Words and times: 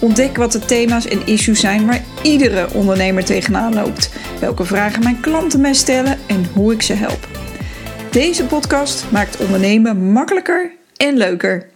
Ontdek 0.00 0.36
wat 0.36 0.52
de 0.52 0.58
thema's 0.58 1.06
en 1.06 1.26
issues 1.26 1.60
zijn 1.60 1.86
waar 1.86 2.04
iedere 2.22 2.74
ondernemer 2.74 3.24
tegenaan 3.24 3.74
loopt. 3.74 4.12
Welke 4.40 4.64
vragen 4.64 5.02
mijn 5.02 5.20
klanten 5.20 5.60
mij 5.60 5.74
stellen 5.74 6.18
en 6.28 6.44
hoe 6.44 6.72
ik 6.72 6.82
ze 6.82 6.92
help. 6.92 7.28
Deze 8.10 8.46
podcast 8.46 9.10
maakt 9.10 9.40
ondernemen 9.40 10.12
makkelijker 10.12 10.72
en 10.96 11.16
leuker. 11.16 11.70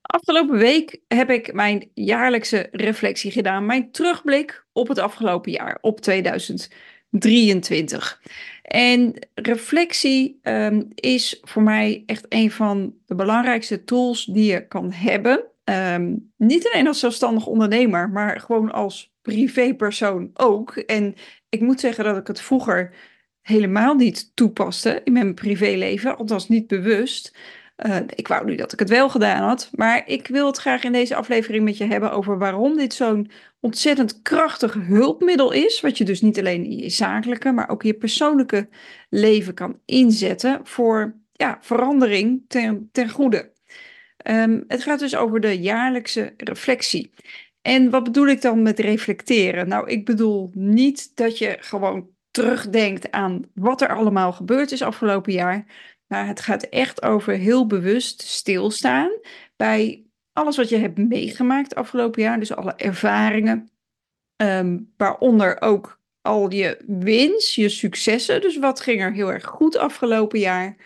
Afgelopen 0.00 0.58
week 0.58 1.00
heb 1.08 1.30
ik 1.30 1.52
mijn 1.52 1.90
jaarlijkse 1.94 2.68
reflectie 2.72 3.30
gedaan. 3.30 3.66
Mijn 3.66 3.90
terugblik 3.90 4.64
op 4.72 4.88
het 4.88 4.98
afgelopen 4.98 5.52
jaar, 5.52 5.78
op 5.80 6.00
2023. 6.00 8.20
En 8.62 9.28
reflectie 9.34 10.40
um, 10.42 10.88
is 10.94 11.38
voor 11.42 11.62
mij 11.62 12.02
echt 12.06 12.26
een 12.28 12.50
van 12.50 12.94
de 13.06 13.14
belangrijkste 13.14 13.84
tools 13.84 14.24
die 14.24 14.52
je 14.52 14.66
kan 14.66 14.92
hebben 14.92 15.44
Um, 15.68 16.32
niet 16.36 16.68
alleen 16.68 16.86
als 16.86 17.00
zelfstandig 17.00 17.46
ondernemer, 17.46 18.10
maar 18.10 18.40
gewoon 18.40 18.72
als 18.72 19.14
privépersoon 19.22 20.30
ook. 20.34 20.76
En 20.76 21.14
ik 21.48 21.60
moet 21.60 21.80
zeggen 21.80 22.04
dat 22.04 22.16
ik 22.16 22.26
het 22.26 22.40
vroeger 22.40 22.94
helemaal 23.40 23.94
niet 23.94 24.30
toepaste 24.34 25.00
in 25.04 25.12
mijn 25.12 25.34
privéleven, 25.34 26.16
althans 26.16 26.48
niet 26.48 26.66
bewust. 26.66 27.36
Uh, 27.86 27.96
ik 28.14 28.28
wou 28.28 28.44
nu 28.44 28.56
dat 28.56 28.72
ik 28.72 28.78
het 28.78 28.88
wel 28.88 29.08
gedaan 29.10 29.42
had, 29.42 29.70
maar 29.74 30.02
ik 30.06 30.26
wil 30.26 30.46
het 30.46 30.56
graag 30.56 30.82
in 30.82 30.92
deze 30.92 31.14
aflevering 31.14 31.64
met 31.64 31.76
je 31.76 31.84
hebben 31.84 32.12
over 32.12 32.38
waarom 32.38 32.76
dit 32.76 32.94
zo'n 32.94 33.30
ontzettend 33.60 34.22
krachtig 34.22 34.74
hulpmiddel 34.74 35.52
is, 35.52 35.80
wat 35.80 35.98
je 35.98 36.04
dus 36.04 36.20
niet 36.20 36.38
alleen 36.38 36.64
in 36.64 36.78
je 36.78 36.90
zakelijke, 36.90 37.52
maar 37.52 37.68
ook 37.68 37.82
in 37.82 37.88
je 37.88 37.94
persoonlijke 37.94 38.68
leven 39.08 39.54
kan 39.54 39.78
inzetten 39.84 40.60
voor 40.62 41.14
ja, 41.32 41.58
verandering 41.60 42.44
ten, 42.48 42.88
ten 42.92 43.10
goede. 43.10 43.56
Um, 44.30 44.64
het 44.66 44.82
gaat 44.82 44.98
dus 44.98 45.16
over 45.16 45.40
de 45.40 45.60
jaarlijkse 45.60 46.34
reflectie. 46.36 47.10
En 47.62 47.90
wat 47.90 48.04
bedoel 48.04 48.26
ik 48.26 48.42
dan 48.42 48.62
met 48.62 48.78
reflecteren? 48.78 49.68
Nou, 49.68 49.88
ik 49.88 50.04
bedoel 50.04 50.50
niet 50.54 51.16
dat 51.16 51.38
je 51.38 51.56
gewoon 51.60 52.08
terugdenkt 52.30 53.10
aan 53.10 53.42
wat 53.54 53.80
er 53.80 53.96
allemaal 53.96 54.32
gebeurd 54.32 54.72
is 54.72 54.82
afgelopen 54.82 55.32
jaar. 55.32 55.64
Maar 56.06 56.26
het 56.26 56.40
gaat 56.40 56.62
echt 56.62 57.02
over 57.02 57.32
heel 57.32 57.66
bewust 57.66 58.22
stilstaan 58.22 59.10
bij 59.56 60.06
alles 60.32 60.56
wat 60.56 60.68
je 60.68 60.76
hebt 60.76 60.98
meegemaakt 60.98 61.74
afgelopen 61.74 62.22
jaar. 62.22 62.38
Dus 62.38 62.54
alle 62.54 62.74
ervaringen, 62.74 63.70
um, 64.36 64.92
waaronder 64.96 65.60
ook 65.60 66.00
al 66.20 66.52
je 66.52 66.78
wins, 66.86 67.54
je 67.54 67.68
successen. 67.68 68.40
Dus 68.40 68.58
wat 68.58 68.80
ging 68.80 69.00
er 69.00 69.12
heel 69.12 69.32
erg 69.32 69.44
goed 69.44 69.76
afgelopen 69.76 70.38
jaar? 70.38 70.76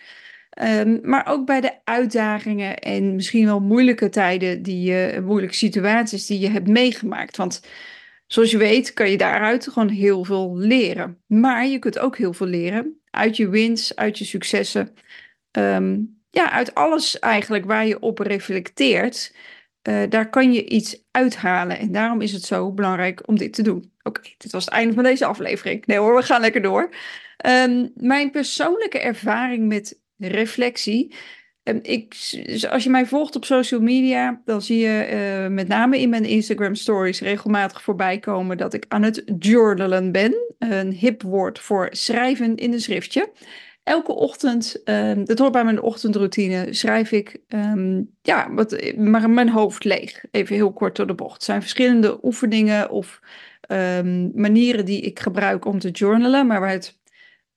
Um, 0.61 0.99
maar 1.03 1.27
ook 1.27 1.45
bij 1.45 1.61
de 1.61 1.73
uitdagingen 1.83 2.79
en 2.79 3.15
misschien 3.15 3.45
wel 3.45 3.59
moeilijke 3.59 4.09
tijden, 4.09 4.61
die 4.61 4.81
je, 4.81 5.21
moeilijke 5.25 5.55
situaties 5.55 6.25
die 6.25 6.39
je 6.39 6.49
hebt 6.49 6.67
meegemaakt. 6.67 7.37
Want 7.37 7.61
zoals 8.27 8.51
je 8.51 8.57
weet, 8.57 8.93
kan 8.93 9.11
je 9.11 9.17
daaruit 9.17 9.67
gewoon 9.67 9.89
heel 9.89 10.23
veel 10.23 10.57
leren. 10.57 11.21
Maar 11.27 11.67
je 11.67 11.79
kunt 11.79 11.99
ook 11.99 12.17
heel 12.17 12.33
veel 12.33 12.47
leren 12.47 13.01
uit 13.09 13.37
je 13.37 13.49
wins, 13.49 13.95
uit 13.95 14.17
je 14.17 14.25
successen. 14.25 14.93
Um, 15.51 16.21
ja, 16.29 16.51
uit 16.51 16.75
alles 16.75 17.19
eigenlijk 17.19 17.65
waar 17.65 17.87
je 17.87 17.99
op 17.99 18.19
reflecteert. 18.19 19.35
Uh, 19.89 20.03
daar 20.09 20.29
kan 20.29 20.53
je 20.53 20.65
iets 20.65 21.03
uithalen. 21.11 21.79
En 21.79 21.91
daarom 21.91 22.21
is 22.21 22.31
het 22.31 22.43
zo 22.43 22.71
belangrijk 22.71 23.27
om 23.27 23.37
dit 23.37 23.53
te 23.53 23.61
doen. 23.61 23.91
Oké, 24.03 24.21
dit 24.37 24.51
was 24.51 24.65
het 24.65 24.73
einde 24.73 24.93
van 24.93 25.03
deze 25.03 25.25
aflevering. 25.25 25.85
Nee 25.85 25.97
hoor, 25.97 26.15
we 26.15 26.21
gaan 26.21 26.41
lekker 26.41 26.61
door. 26.61 26.89
Um, 27.45 27.91
mijn 27.95 28.31
persoonlijke 28.31 28.99
ervaring 28.99 29.67
met 29.67 30.01
reflectie. 30.27 31.15
Ehm, 31.63 31.79
ik, 31.81 32.13
als 32.69 32.83
je 32.83 32.89
mij 32.89 33.05
volgt 33.05 33.35
op 33.35 33.45
social 33.45 33.81
media, 33.81 34.41
dan 34.45 34.61
zie 34.61 34.77
je 34.77 35.09
uh, 35.43 35.55
met 35.55 35.67
name 35.67 35.99
in 35.99 36.09
mijn 36.09 36.25
Instagram 36.25 36.75
stories 36.75 37.21
regelmatig 37.21 37.81
voorbij 37.81 38.19
komen 38.19 38.57
dat 38.57 38.73
ik 38.73 38.85
aan 38.87 39.03
het 39.03 39.23
journalen 39.39 40.11
ben. 40.11 40.55
Een 40.59 40.91
hip 40.91 41.21
woord 41.21 41.59
voor 41.59 41.87
schrijven 41.91 42.55
in 42.55 42.73
een 42.73 42.81
schriftje. 42.81 43.31
Elke 43.83 44.11
ochtend, 44.11 44.81
um, 44.85 45.25
dat 45.25 45.39
hoort 45.39 45.51
bij 45.51 45.63
mijn 45.63 45.81
ochtendroutine, 45.81 46.73
schrijf 46.73 47.11
ik 47.11 47.37
um, 47.47 48.09
ja, 48.21 48.53
wat, 48.53 48.95
maar 48.95 49.29
mijn 49.29 49.49
hoofd 49.49 49.83
leeg. 49.83 50.23
Even 50.31 50.55
heel 50.55 50.73
kort 50.73 50.95
door 50.95 51.07
de 51.07 51.15
bocht. 51.15 51.33
Het 51.33 51.43
zijn 51.43 51.61
verschillende 51.61 52.19
oefeningen 52.23 52.89
of 52.89 53.19
manieren 54.33 54.85
die 54.85 55.01
ik 55.01 55.19
gebruik 55.19 55.65
om 55.65 55.79
te 55.79 55.89
journalen, 55.89 56.47
maar 56.47 56.59
waar 56.59 56.69
het 56.69 56.97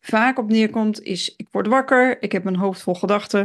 vaak 0.07 0.39
op 0.39 0.49
neerkomt, 0.49 1.03
is 1.03 1.35
ik 1.37 1.47
word 1.51 1.67
wakker, 1.67 2.23
ik 2.23 2.33
heb 2.33 2.45
mijn 2.45 2.57
hoofd 2.57 2.83
vol 2.83 2.95
gedachten. 2.95 3.41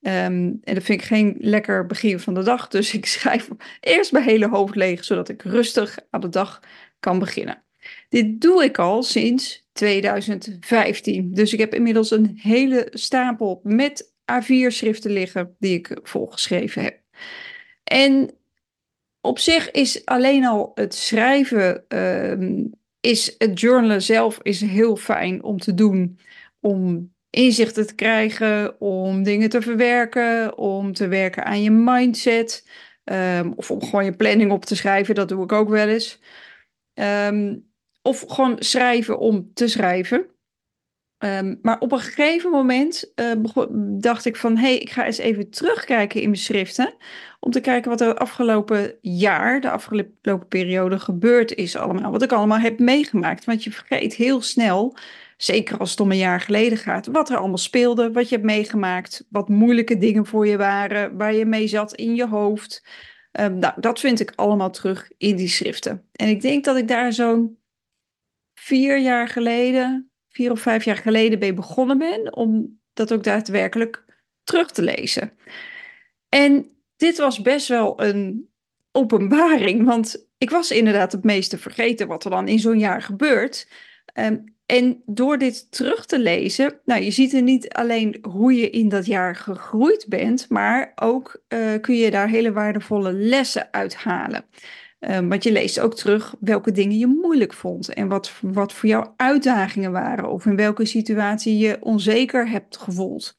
Um, 0.00 0.60
en 0.62 0.74
dat 0.74 0.82
vind 0.82 1.00
ik 1.00 1.06
geen 1.06 1.36
lekker 1.38 1.86
begin 1.86 2.20
van 2.20 2.34
de 2.34 2.42
dag. 2.42 2.68
Dus 2.68 2.94
ik 2.94 3.06
schrijf 3.06 3.48
eerst 3.80 4.12
mijn 4.12 4.24
hele 4.24 4.48
hoofd 4.48 4.74
leeg, 4.74 5.04
zodat 5.04 5.28
ik 5.28 5.42
rustig 5.42 5.98
aan 6.10 6.20
de 6.20 6.28
dag 6.28 6.60
kan 7.00 7.18
beginnen. 7.18 7.62
Dit 8.08 8.40
doe 8.40 8.64
ik 8.64 8.78
al 8.78 9.02
sinds 9.02 9.68
2015. 9.72 11.34
Dus 11.34 11.52
ik 11.52 11.58
heb 11.58 11.74
inmiddels 11.74 12.10
een 12.10 12.38
hele 12.42 12.88
stapel 12.90 13.60
met 13.62 14.12
A4-schriften 14.32 15.10
liggen 15.10 15.56
die 15.58 15.74
ik 15.74 15.98
volgeschreven 16.02 16.82
heb. 16.82 17.00
En 17.84 18.30
op 19.20 19.38
zich 19.38 19.70
is 19.70 20.04
alleen 20.04 20.44
al 20.44 20.70
het 20.74 20.94
schrijven 20.94 21.84
um, 21.88 22.72
is 23.06 23.34
het 23.38 23.60
journalen 23.60 24.02
zelf 24.02 24.38
is 24.42 24.60
heel 24.60 24.96
fijn 24.96 25.42
om 25.42 25.58
te 25.58 25.74
doen. 25.74 26.18
Om 26.60 27.12
inzichten 27.30 27.86
te 27.86 27.94
krijgen, 27.94 28.80
om 28.80 29.22
dingen 29.22 29.48
te 29.48 29.62
verwerken, 29.62 30.58
om 30.58 30.92
te 30.92 31.08
werken 31.08 31.44
aan 31.44 31.62
je 31.62 31.70
mindset. 31.70 32.68
Um, 33.04 33.52
of 33.56 33.70
om 33.70 33.84
gewoon 33.84 34.04
je 34.04 34.16
planning 34.16 34.50
op 34.52 34.64
te 34.64 34.76
schrijven, 34.76 35.14
dat 35.14 35.28
doe 35.28 35.42
ik 35.42 35.52
ook 35.52 35.68
wel 35.68 35.88
eens. 35.88 36.20
Um, 36.94 37.70
of 38.02 38.24
gewoon 38.26 38.56
schrijven 38.58 39.18
om 39.18 39.50
te 39.54 39.68
schrijven. 39.68 40.26
Um, 41.18 41.58
maar 41.62 41.80
op 41.80 41.92
een 41.92 41.98
gegeven 41.98 42.50
moment 42.50 43.12
uh, 43.14 43.32
dacht 43.98 44.24
ik 44.24 44.36
van, 44.36 44.56
hé, 44.56 44.66
hey, 44.66 44.78
ik 44.78 44.90
ga 44.90 45.04
eens 45.04 45.18
even 45.18 45.50
terugkijken 45.50 46.20
in 46.20 46.28
mijn 46.28 46.40
schriften. 46.40 46.94
Om 47.40 47.50
te 47.50 47.60
kijken 47.60 47.90
wat 47.90 48.00
er 48.00 48.08
het 48.08 48.18
afgelopen 48.18 48.94
jaar, 49.00 49.60
de 49.60 49.70
afgelopen 49.70 50.48
periode 50.48 50.98
gebeurd 50.98 51.54
is 51.54 51.76
allemaal. 51.76 52.10
Wat 52.10 52.22
ik 52.22 52.32
allemaal 52.32 52.58
heb 52.58 52.78
meegemaakt. 52.78 53.44
Want 53.44 53.64
je 53.64 53.72
vergeet 53.72 54.14
heel 54.14 54.40
snel, 54.42 54.96
zeker 55.36 55.78
als 55.78 55.90
het 55.90 56.00
om 56.00 56.10
een 56.10 56.16
jaar 56.16 56.40
geleden 56.40 56.78
gaat, 56.78 57.06
wat 57.06 57.30
er 57.30 57.36
allemaal 57.36 57.58
speelde. 57.58 58.12
Wat 58.12 58.28
je 58.28 58.34
hebt 58.34 58.46
meegemaakt, 58.46 59.26
wat 59.30 59.48
moeilijke 59.48 59.98
dingen 59.98 60.26
voor 60.26 60.46
je 60.46 60.56
waren, 60.56 61.16
waar 61.16 61.34
je 61.34 61.46
mee 61.46 61.68
zat 61.68 61.94
in 61.94 62.14
je 62.14 62.26
hoofd. 62.26 62.86
Um, 63.40 63.58
nou, 63.58 63.80
dat 63.80 64.00
vind 64.00 64.20
ik 64.20 64.32
allemaal 64.34 64.70
terug 64.70 65.10
in 65.18 65.36
die 65.36 65.48
schriften. 65.48 66.08
En 66.12 66.28
ik 66.28 66.40
denk 66.40 66.64
dat 66.64 66.76
ik 66.76 66.88
daar 66.88 67.12
zo'n 67.12 67.58
vier 68.54 68.98
jaar 68.98 69.28
geleden 69.28 70.10
vier 70.36 70.50
of 70.50 70.60
vijf 70.60 70.84
jaar 70.84 70.96
geleden 70.96 71.38
mee 71.38 71.54
begonnen 71.54 71.98
ben 71.98 72.36
om 72.36 72.80
dat 72.92 73.12
ook 73.12 73.24
daadwerkelijk 73.24 74.04
terug 74.44 74.70
te 74.70 74.82
lezen. 74.82 75.32
En 76.28 76.66
dit 76.96 77.18
was 77.18 77.40
best 77.40 77.68
wel 77.68 78.02
een 78.02 78.48
openbaring, 78.92 79.84
want 79.84 80.28
ik 80.38 80.50
was 80.50 80.70
inderdaad 80.70 81.12
het 81.12 81.24
meeste 81.24 81.58
vergeten 81.58 82.06
wat 82.06 82.24
er 82.24 82.30
dan 82.30 82.48
in 82.48 82.58
zo'n 82.58 82.78
jaar 82.78 83.02
gebeurt. 83.02 83.68
Um, 84.14 84.54
en 84.66 85.02
door 85.06 85.38
dit 85.38 85.70
terug 85.70 86.06
te 86.06 86.18
lezen, 86.18 86.80
nou, 86.84 87.02
je 87.02 87.10
ziet 87.10 87.32
er 87.32 87.42
niet 87.42 87.68
alleen 87.68 88.18
hoe 88.28 88.54
je 88.54 88.70
in 88.70 88.88
dat 88.88 89.06
jaar 89.06 89.36
gegroeid 89.36 90.06
bent, 90.08 90.48
maar 90.48 90.92
ook 90.94 91.42
uh, 91.48 91.80
kun 91.80 91.96
je 91.96 92.10
daar 92.10 92.28
hele 92.28 92.52
waardevolle 92.52 93.12
lessen 93.12 93.68
uithalen. 93.72 94.44
Um, 94.98 95.28
want 95.28 95.42
je 95.42 95.52
leest 95.52 95.80
ook 95.80 95.94
terug 95.94 96.34
welke 96.40 96.72
dingen 96.72 96.98
je 96.98 97.06
moeilijk 97.06 97.52
vond 97.52 97.88
en 97.88 98.08
wat, 98.08 98.32
wat 98.40 98.72
voor 98.72 98.88
jou 98.88 99.08
uitdagingen 99.16 99.92
waren 99.92 100.30
of 100.30 100.46
in 100.46 100.56
welke 100.56 100.84
situatie 100.84 101.58
je 101.58 101.78
onzeker 101.80 102.48
hebt 102.48 102.76
gevoeld. 102.76 103.38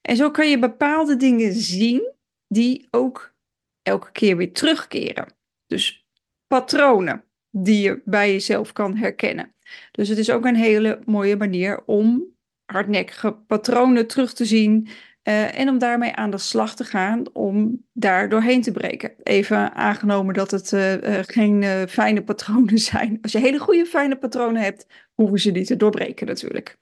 En 0.00 0.16
zo 0.16 0.30
kan 0.30 0.50
je 0.50 0.58
bepaalde 0.58 1.16
dingen 1.16 1.52
zien 1.52 2.12
die 2.48 2.88
ook 2.90 3.34
elke 3.82 4.12
keer 4.12 4.36
weer 4.36 4.52
terugkeren. 4.52 5.32
Dus 5.66 6.06
patronen 6.46 7.24
die 7.50 7.80
je 7.80 8.02
bij 8.04 8.32
jezelf 8.32 8.72
kan 8.72 8.96
herkennen. 8.96 9.54
Dus 9.92 10.08
het 10.08 10.18
is 10.18 10.30
ook 10.30 10.44
een 10.44 10.56
hele 10.56 11.00
mooie 11.04 11.36
manier 11.36 11.84
om 11.86 12.24
hardnekkige 12.64 13.32
patronen 13.32 14.06
terug 14.06 14.32
te 14.32 14.44
zien 14.44 14.88
Uh, 15.24 15.58
en 15.58 15.68
om 15.68 15.78
daarmee 15.78 16.14
aan 16.14 16.30
de 16.30 16.38
slag 16.38 16.76
te 16.76 16.84
gaan 16.84 17.32
om 17.32 17.86
daar 17.92 18.28
doorheen 18.28 18.62
te 18.62 18.72
breken. 18.72 19.12
Even 19.22 19.74
aangenomen 19.74 20.34
dat 20.34 20.50
het 20.50 20.72
uh, 20.72 21.02
uh, 21.02 21.18
geen 21.22 21.88
fijne 21.88 22.22
patronen 22.22 22.78
zijn. 22.92 23.18
Als 23.22 23.32
je 23.32 23.38
hele 23.38 23.58
goede 23.58 23.86
fijne 23.86 24.16
patronen 24.16 24.62
hebt, 24.62 24.86
hoeven 25.14 25.38
ze 25.38 25.50
niet 25.50 25.66
te 25.66 25.76
doorbreken 25.76 26.26
natuurlijk. 26.26 26.78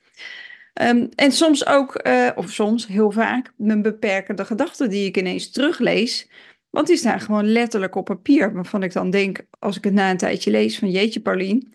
Um, 0.82 1.08
en 1.14 1.32
soms 1.32 1.66
ook, 1.66 2.02
of 2.34 2.50
soms 2.50 2.86
heel 2.86 3.10
vaak, 3.10 3.52
mijn 3.56 3.82
beperkende 3.82 4.44
gedachten 4.44 4.90
die 4.90 5.06
ik 5.06 5.16
ineens 5.16 5.50
teruglees. 5.50 6.30
Want 6.70 6.86
die 6.86 6.96
staan 6.96 7.20
gewoon 7.20 7.46
letterlijk 7.46 7.94
op 7.94 8.04
papier. 8.04 8.52
Waarvan 8.52 8.82
ik 8.82 8.92
dan 8.92 9.10
denk, 9.10 9.46
als 9.58 9.76
ik 9.76 9.84
het 9.84 9.92
na 9.92 10.10
een 10.10 10.16
tijdje 10.16 10.50
lees, 10.50 10.78
van 10.78 10.90
jeetje 10.90 11.20
Paulien, 11.20 11.74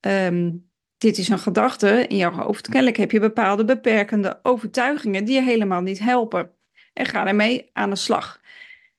um, 0.00 0.68
dit 1.04 1.18
is 1.18 1.28
een 1.28 1.38
gedachte 1.38 2.06
in 2.06 2.16
jouw 2.16 2.32
hoofd. 2.32 2.68
Kennelijk 2.68 2.96
heb 2.96 3.10
je 3.10 3.20
bepaalde 3.20 3.64
beperkende 3.64 4.40
overtuigingen 4.42 5.24
die 5.24 5.34
je 5.34 5.42
helemaal 5.42 5.80
niet 5.80 5.98
helpen. 5.98 6.50
En 6.92 7.06
ga 7.06 7.26
ermee 7.26 7.70
aan 7.72 7.90
de 7.90 7.96
slag. 7.96 8.40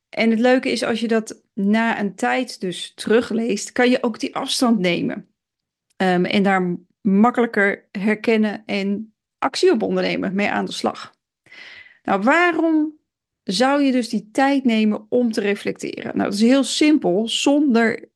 En 0.10 0.30
het 0.30 0.40
leuke 0.40 0.72
is 0.72 0.84
als 0.84 1.00
je 1.00 1.07
dat 1.07 1.44
na 1.54 2.00
een 2.00 2.16
tijd 2.16 2.62
dus 2.62 2.94
terugleest, 2.94 3.72
kan 3.72 3.90
je 3.90 4.04
ook 4.04 4.19
die 4.19 4.36
afstand 4.36 4.80
nemen. 4.80 5.28
Um, 5.98 6.25
en 6.25 6.44
daar 6.44 6.78
makkelijker 7.02 7.88
herkennen 7.92 8.63
en 8.66 9.13
actie 9.38 9.72
op 9.72 9.81
ondernemen, 9.81 10.36
mee 10.36 10.50
aan 10.50 10.66
de 10.66 10.72
slag. 10.72 11.13
Nou, 12.04 12.22
waarom 12.22 13.00
zou 13.44 13.81
je 13.81 13.92
dus 13.92 14.10
die 14.10 14.30
tijd 14.31 14.63
nemen 14.63 15.06
om 15.10 15.31
te 15.31 15.42
reflecteren? 15.42 16.18
Nou, 16.18 16.30
dat 16.30 16.34
is 16.34 16.42
heel 16.42 16.63
simpel. 16.63 17.28
Zonder 17.28 18.10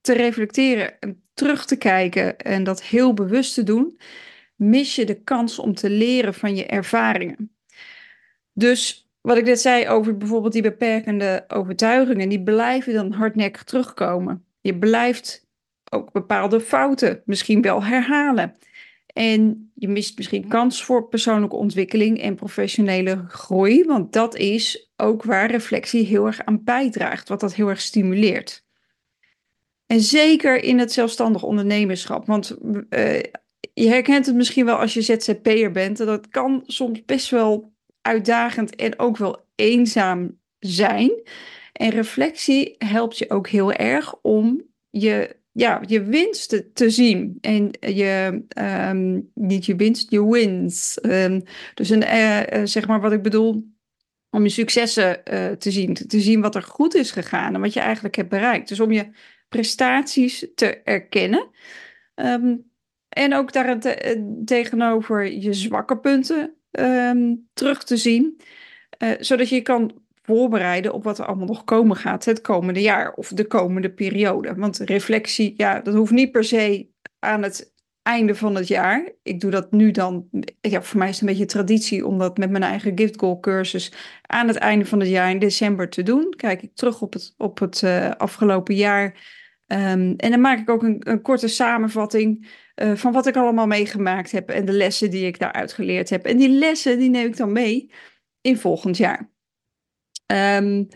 te 0.00 0.12
reflecteren 0.12 1.00
en 1.00 1.23
terug 1.34 1.66
te 1.66 1.76
kijken 1.76 2.38
en 2.38 2.64
dat 2.64 2.82
heel 2.82 3.14
bewust 3.14 3.54
te 3.54 3.62
doen, 3.62 3.98
mis 4.56 4.94
je 4.94 5.04
de 5.04 5.22
kans 5.22 5.58
om 5.58 5.74
te 5.74 5.90
leren 5.90 6.34
van 6.34 6.56
je 6.56 6.66
ervaringen. 6.66 7.54
Dus 8.52 9.08
wat 9.20 9.36
ik 9.36 9.44
net 9.44 9.60
zei 9.60 9.88
over 9.88 10.16
bijvoorbeeld 10.16 10.52
die 10.52 10.62
beperkende 10.62 11.44
overtuigingen, 11.48 12.28
die 12.28 12.42
blijven 12.42 12.94
dan 12.94 13.12
hardnekkig 13.12 13.64
terugkomen. 13.64 14.44
Je 14.60 14.78
blijft 14.78 15.46
ook 15.90 16.12
bepaalde 16.12 16.60
fouten 16.60 17.22
misschien 17.24 17.62
wel 17.62 17.84
herhalen. 17.84 18.56
En 19.06 19.72
je 19.74 19.88
mist 19.88 20.16
misschien 20.16 20.48
kans 20.48 20.84
voor 20.84 21.08
persoonlijke 21.08 21.56
ontwikkeling 21.56 22.20
en 22.20 22.34
professionele 22.34 23.24
groei, 23.28 23.84
want 23.84 24.12
dat 24.12 24.36
is 24.36 24.92
ook 24.96 25.22
waar 25.22 25.50
reflectie 25.50 26.04
heel 26.04 26.26
erg 26.26 26.44
aan 26.44 26.64
bijdraagt, 26.64 27.28
wat 27.28 27.40
dat 27.40 27.54
heel 27.54 27.68
erg 27.68 27.80
stimuleert. 27.80 28.63
En 29.86 30.00
zeker 30.00 30.62
in 30.62 30.78
het 30.78 30.92
zelfstandig 30.92 31.42
ondernemerschap. 31.42 32.26
Want 32.26 32.56
uh, 32.62 33.20
je 33.74 33.88
herkent 33.88 34.26
het 34.26 34.34
misschien 34.34 34.64
wel 34.64 34.76
als 34.76 34.94
je 34.94 35.02
ZZP'er 35.02 35.70
bent. 35.70 35.96
Dat 35.96 36.28
kan 36.28 36.62
soms 36.66 37.04
best 37.04 37.30
wel 37.30 37.72
uitdagend 38.00 38.76
en 38.76 38.98
ook 38.98 39.16
wel 39.16 39.46
eenzaam 39.54 40.38
zijn. 40.58 41.22
En 41.72 41.90
reflectie 41.90 42.74
helpt 42.78 43.18
je 43.18 43.30
ook 43.30 43.48
heel 43.48 43.72
erg 43.72 44.14
om 44.22 44.62
je, 44.90 45.36
ja, 45.52 45.82
je 45.86 46.02
winsten 46.02 46.72
te 46.72 46.90
zien. 46.90 47.38
En 47.40 47.70
je, 47.80 48.42
um, 48.90 49.30
niet 49.34 49.66
je 49.66 49.76
winst, 49.76 50.10
je 50.10 50.28
wins. 50.28 50.98
Um, 51.02 51.42
dus 51.74 51.90
een, 51.90 52.02
uh, 52.02 52.64
zeg 52.64 52.86
maar 52.86 53.00
wat 53.00 53.12
ik 53.12 53.22
bedoel, 53.22 53.72
om 54.30 54.42
je 54.42 54.48
successen 54.48 55.22
te 55.58 55.70
zien. 55.70 55.94
Te 55.94 56.20
zien 56.20 56.40
wat 56.40 56.54
er 56.54 56.62
goed 56.62 56.94
is 56.94 57.10
gegaan 57.10 57.54
en 57.54 57.60
wat 57.60 57.72
je 57.72 57.80
eigenlijk 57.80 58.14
hebt 58.14 58.28
bereikt. 58.28 58.68
Dus 58.68 58.80
om 58.80 58.92
je 58.92 59.06
prestaties 59.54 60.46
te 60.54 60.82
erkennen. 60.82 61.48
Um, 62.14 62.70
en 63.08 63.34
ook 63.34 63.52
daar 63.52 63.78
eh, 63.78 64.20
tegenover 64.44 65.32
je 65.32 65.52
zwakke 65.52 65.98
punten 65.98 66.54
um, 66.70 67.48
terug 67.52 67.84
te 67.84 67.96
zien. 67.96 68.40
Uh, 68.98 69.10
zodat 69.18 69.48
je 69.48 69.62
kan 69.62 70.02
voorbereiden 70.22 70.92
op 70.92 71.04
wat 71.04 71.18
er 71.18 71.26
allemaal 71.26 71.46
nog 71.46 71.64
komen 71.64 71.96
gaat 71.96 72.24
het 72.24 72.40
komende 72.40 72.80
jaar 72.80 73.12
of 73.12 73.28
de 73.28 73.46
komende 73.46 73.90
periode. 73.92 74.54
Want 74.54 74.78
reflectie, 74.78 75.54
ja, 75.56 75.80
dat 75.80 75.94
hoeft 75.94 76.12
niet 76.12 76.32
per 76.32 76.44
se 76.44 76.88
aan 77.18 77.42
het 77.42 77.72
einde 78.02 78.34
van 78.34 78.54
het 78.54 78.68
jaar. 78.68 79.12
Ik 79.22 79.40
doe 79.40 79.50
dat 79.50 79.72
nu 79.72 79.90
dan, 79.90 80.28
ja, 80.60 80.82
voor 80.82 80.98
mij 80.98 81.08
is 81.08 81.14
het 81.14 81.22
een 81.22 81.34
beetje 81.34 81.52
traditie 81.52 82.06
om 82.06 82.18
dat 82.18 82.38
met 82.38 82.50
mijn 82.50 82.62
eigen 82.62 82.92
gift 82.98 83.20
goal 83.20 83.40
cursus 83.40 83.92
aan 84.22 84.48
het 84.48 84.56
einde 84.56 84.84
van 84.84 85.00
het 85.00 85.08
jaar 85.08 85.30
in 85.30 85.38
december 85.38 85.88
te 85.88 86.02
doen. 86.02 86.34
Kijk 86.36 86.62
ik 86.62 86.74
terug 86.74 87.02
op 87.02 87.12
het, 87.12 87.34
op 87.36 87.58
het 87.58 87.82
uh, 87.82 88.10
afgelopen 88.10 88.74
jaar 88.74 89.14
Um, 89.66 90.14
en 90.16 90.30
dan 90.30 90.40
maak 90.40 90.58
ik 90.58 90.70
ook 90.70 90.82
een, 90.82 90.96
een 90.98 91.22
korte 91.22 91.48
samenvatting 91.48 92.50
uh, 92.82 92.94
van 92.94 93.12
wat 93.12 93.26
ik 93.26 93.36
allemaal 93.36 93.66
meegemaakt 93.66 94.30
heb 94.30 94.50
en 94.50 94.64
de 94.64 94.72
lessen 94.72 95.10
die 95.10 95.26
ik 95.26 95.38
daaruit 95.38 95.72
geleerd 95.72 96.10
heb. 96.10 96.24
En 96.24 96.36
die 96.36 96.48
lessen 96.48 96.98
die 96.98 97.10
neem 97.10 97.26
ik 97.26 97.36
dan 97.36 97.52
mee 97.52 97.90
in 98.40 98.56
volgend 98.56 98.96
jaar. 98.96 99.32
Um, 100.32 100.88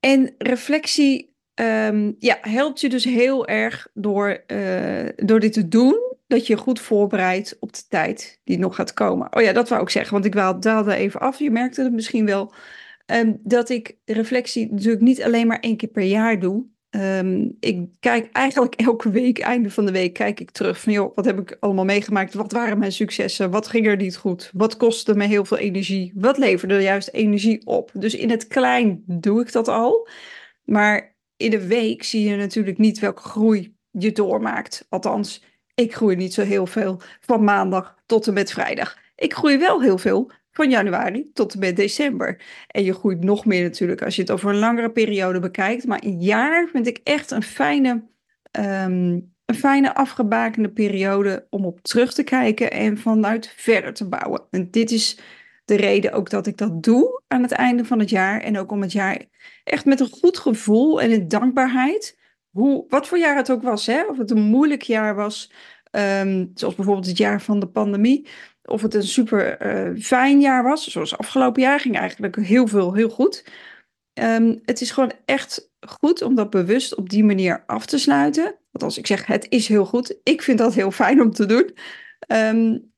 en 0.00 0.34
reflectie 0.38 1.36
um, 1.54 2.14
ja, 2.18 2.38
helpt 2.40 2.80
je 2.80 2.88
dus 2.88 3.04
heel 3.04 3.46
erg 3.46 3.88
door, 3.94 4.44
uh, 4.46 5.08
door 5.16 5.40
dit 5.40 5.52
te 5.52 5.68
doen, 5.68 6.16
dat 6.26 6.46
je 6.46 6.56
goed 6.56 6.80
voorbereidt 6.80 7.56
op 7.60 7.72
de 7.72 7.82
tijd 7.88 8.40
die 8.44 8.58
nog 8.58 8.74
gaat 8.74 8.92
komen. 8.92 9.36
Oh 9.36 9.42
ja, 9.42 9.52
dat 9.52 9.68
wou 9.68 9.82
ik 9.82 9.90
zeggen, 9.90 10.12
want 10.12 10.24
ik 10.24 10.32
daalde 10.62 10.94
even 10.94 11.20
af. 11.20 11.38
Je 11.38 11.50
merkte 11.50 11.82
het 11.82 11.92
misschien 11.92 12.26
wel. 12.26 12.52
Um, 13.12 13.40
dat 13.42 13.68
ik 13.68 13.96
reflectie 14.04 14.70
natuurlijk 14.70 15.02
niet 15.02 15.22
alleen 15.22 15.46
maar 15.46 15.60
één 15.60 15.76
keer 15.76 15.88
per 15.88 16.02
jaar 16.02 16.40
doe. 16.40 16.66
Um, 16.90 17.56
ik 17.60 17.86
kijk 18.00 18.32
eigenlijk 18.32 18.74
elke 18.88 19.10
week, 19.10 19.38
einde 19.38 19.70
van 19.70 19.86
de 19.86 19.92
week, 19.92 20.12
kijk 20.12 20.40
ik 20.40 20.50
terug 20.50 20.80
van 20.80 20.92
joh, 20.92 21.16
wat 21.16 21.24
heb 21.24 21.38
ik 21.38 21.56
allemaal 21.60 21.84
meegemaakt? 21.84 22.34
Wat 22.34 22.52
waren 22.52 22.78
mijn 22.78 22.92
successen? 22.92 23.50
Wat 23.50 23.68
ging 23.68 23.86
er 23.86 23.96
niet 23.96 24.16
goed? 24.16 24.50
Wat 24.54 24.76
kostte 24.76 25.14
me 25.14 25.26
heel 25.26 25.44
veel 25.44 25.56
energie? 25.56 26.12
Wat 26.14 26.38
leverde 26.38 26.82
juist 26.82 27.08
energie 27.12 27.66
op? 27.66 27.90
Dus 27.94 28.14
in 28.14 28.30
het 28.30 28.46
klein 28.46 29.02
doe 29.06 29.40
ik 29.40 29.52
dat 29.52 29.68
al. 29.68 30.08
Maar 30.64 31.16
in 31.36 31.50
de 31.50 31.66
week 31.66 32.02
zie 32.02 32.28
je 32.28 32.36
natuurlijk 32.36 32.78
niet 32.78 32.98
welke 32.98 33.22
groei 33.22 33.76
je 33.90 34.12
doormaakt. 34.12 34.86
Althans, 34.88 35.44
ik 35.74 35.94
groei 35.94 36.16
niet 36.16 36.34
zo 36.34 36.42
heel 36.42 36.66
veel 36.66 37.00
van 37.20 37.44
maandag 37.44 37.96
tot 38.06 38.26
en 38.26 38.34
met 38.34 38.52
vrijdag. 38.52 38.98
Ik 39.16 39.34
groei 39.34 39.58
wel 39.58 39.82
heel 39.82 39.98
veel 39.98 40.30
van 40.58 40.70
januari 40.70 41.30
tot 41.32 41.52
en 41.52 41.58
met 41.58 41.76
december. 41.76 42.40
En 42.66 42.84
je 42.84 42.92
groeit 42.92 43.24
nog 43.24 43.44
meer 43.44 43.62
natuurlijk 43.62 44.02
als 44.02 44.16
je 44.16 44.20
het 44.20 44.30
over 44.30 44.50
een 44.50 44.58
langere 44.58 44.90
periode 44.90 45.40
bekijkt. 45.40 45.86
Maar 45.86 46.02
een 46.04 46.20
jaar 46.20 46.68
vind 46.72 46.86
ik 46.86 47.00
echt 47.04 47.30
een 47.30 47.42
fijne, 47.42 47.90
um, 48.52 49.34
een 49.44 49.54
fijne 49.54 49.94
afgebakende 49.94 50.70
periode 50.70 51.46
om 51.50 51.64
op 51.64 51.80
terug 51.82 52.14
te 52.14 52.22
kijken 52.22 52.70
en 52.70 52.98
vanuit 52.98 53.52
verder 53.56 53.94
te 53.94 54.08
bouwen. 54.08 54.42
En 54.50 54.70
dit 54.70 54.90
is 54.90 55.18
de 55.64 55.76
reden 55.76 56.12
ook 56.12 56.30
dat 56.30 56.46
ik 56.46 56.56
dat 56.56 56.82
doe 56.82 57.22
aan 57.28 57.42
het 57.42 57.52
einde 57.52 57.84
van 57.84 57.98
het 57.98 58.10
jaar. 58.10 58.40
En 58.40 58.58
ook 58.58 58.72
om 58.72 58.82
het 58.82 58.92
jaar 58.92 59.22
echt 59.64 59.84
met 59.84 60.00
een 60.00 60.10
goed 60.10 60.38
gevoel 60.38 61.00
en 61.00 61.10
in 61.10 61.28
dankbaarheid. 61.28 62.18
Hoe, 62.50 62.84
wat 62.88 63.08
voor 63.08 63.18
jaar 63.18 63.36
het 63.36 63.50
ook 63.50 63.62
was, 63.62 63.86
hè? 63.86 64.02
of 64.02 64.18
het 64.18 64.30
een 64.30 64.42
moeilijk 64.42 64.82
jaar 64.82 65.14
was, 65.14 65.52
um, 65.90 66.50
zoals 66.54 66.74
bijvoorbeeld 66.74 67.06
het 67.06 67.18
jaar 67.18 67.42
van 67.42 67.60
de 67.60 67.68
pandemie 67.68 68.28
of 68.68 68.82
het 68.82 68.94
een 68.94 69.02
super 69.02 69.66
uh, 69.66 70.02
fijn 70.02 70.40
jaar 70.40 70.62
was. 70.62 70.88
Zoals 70.88 71.18
afgelopen 71.18 71.62
jaar 71.62 71.80
ging 71.80 71.96
eigenlijk 71.96 72.36
heel 72.36 72.66
veel 72.66 72.94
heel 72.94 73.08
goed. 73.08 73.44
Um, 74.22 74.60
het 74.64 74.80
is 74.80 74.90
gewoon 74.90 75.12
echt 75.24 75.70
goed 75.80 76.22
om 76.22 76.34
dat 76.34 76.50
bewust 76.50 76.94
op 76.94 77.08
die 77.08 77.24
manier 77.24 77.62
af 77.66 77.86
te 77.86 77.98
sluiten. 77.98 78.44
Want 78.70 78.84
als 78.84 78.98
ik 78.98 79.06
zeg 79.06 79.26
het 79.26 79.46
is 79.48 79.68
heel 79.68 79.84
goed, 79.84 80.18
ik 80.22 80.42
vind 80.42 80.58
dat 80.58 80.74
heel 80.74 80.90
fijn 80.90 81.20
om 81.20 81.32
te 81.32 81.46
doen. 81.46 81.76
Um, 82.26 82.92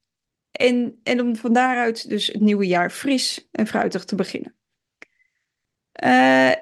en, 0.50 1.00
en 1.03 1.21
om 1.21 1.37
van 1.37 1.53
daaruit 1.53 2.09
dus 2.09 2.27
het 2.27 2.41
nieuwe 2.41 2.67
jaar 2.67 2.91
fris 2.91 3.49
en 3.53 3.67
fruitig 3.67 4.05
te 4.05 4.15
beginnen. 4.15 4.55
Uh, 6.05 6.53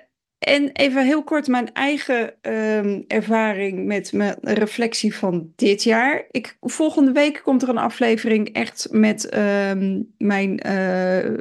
en 0.49 0.71
even 0.73 1.05
heel 1.05 1.25
kort 1.25 1.47
mijn 1.47 1.73
eigen 1.73 2.35
um, 2.43 3.05
ervaring 3.07 3.87
met 3.87 4.13
mijn 4.13 4.37
reflectie 4.41 5.15
van 5.15 5.53
dit 5.57 5.83
jaar. 5.83 6.27
Ik, 6.31 6.57
volgende 6.61 7.13
week 7.13 7.41
komt 7.45 7.63
er 7.63 7.69
een 7.69 7.79
aflevering 7.79 8.53
echt 8.53 8.89
met 8.91 9.37
um, 9.37 10.15
mijn, 10.19 10.67
uh, 10.67 11.39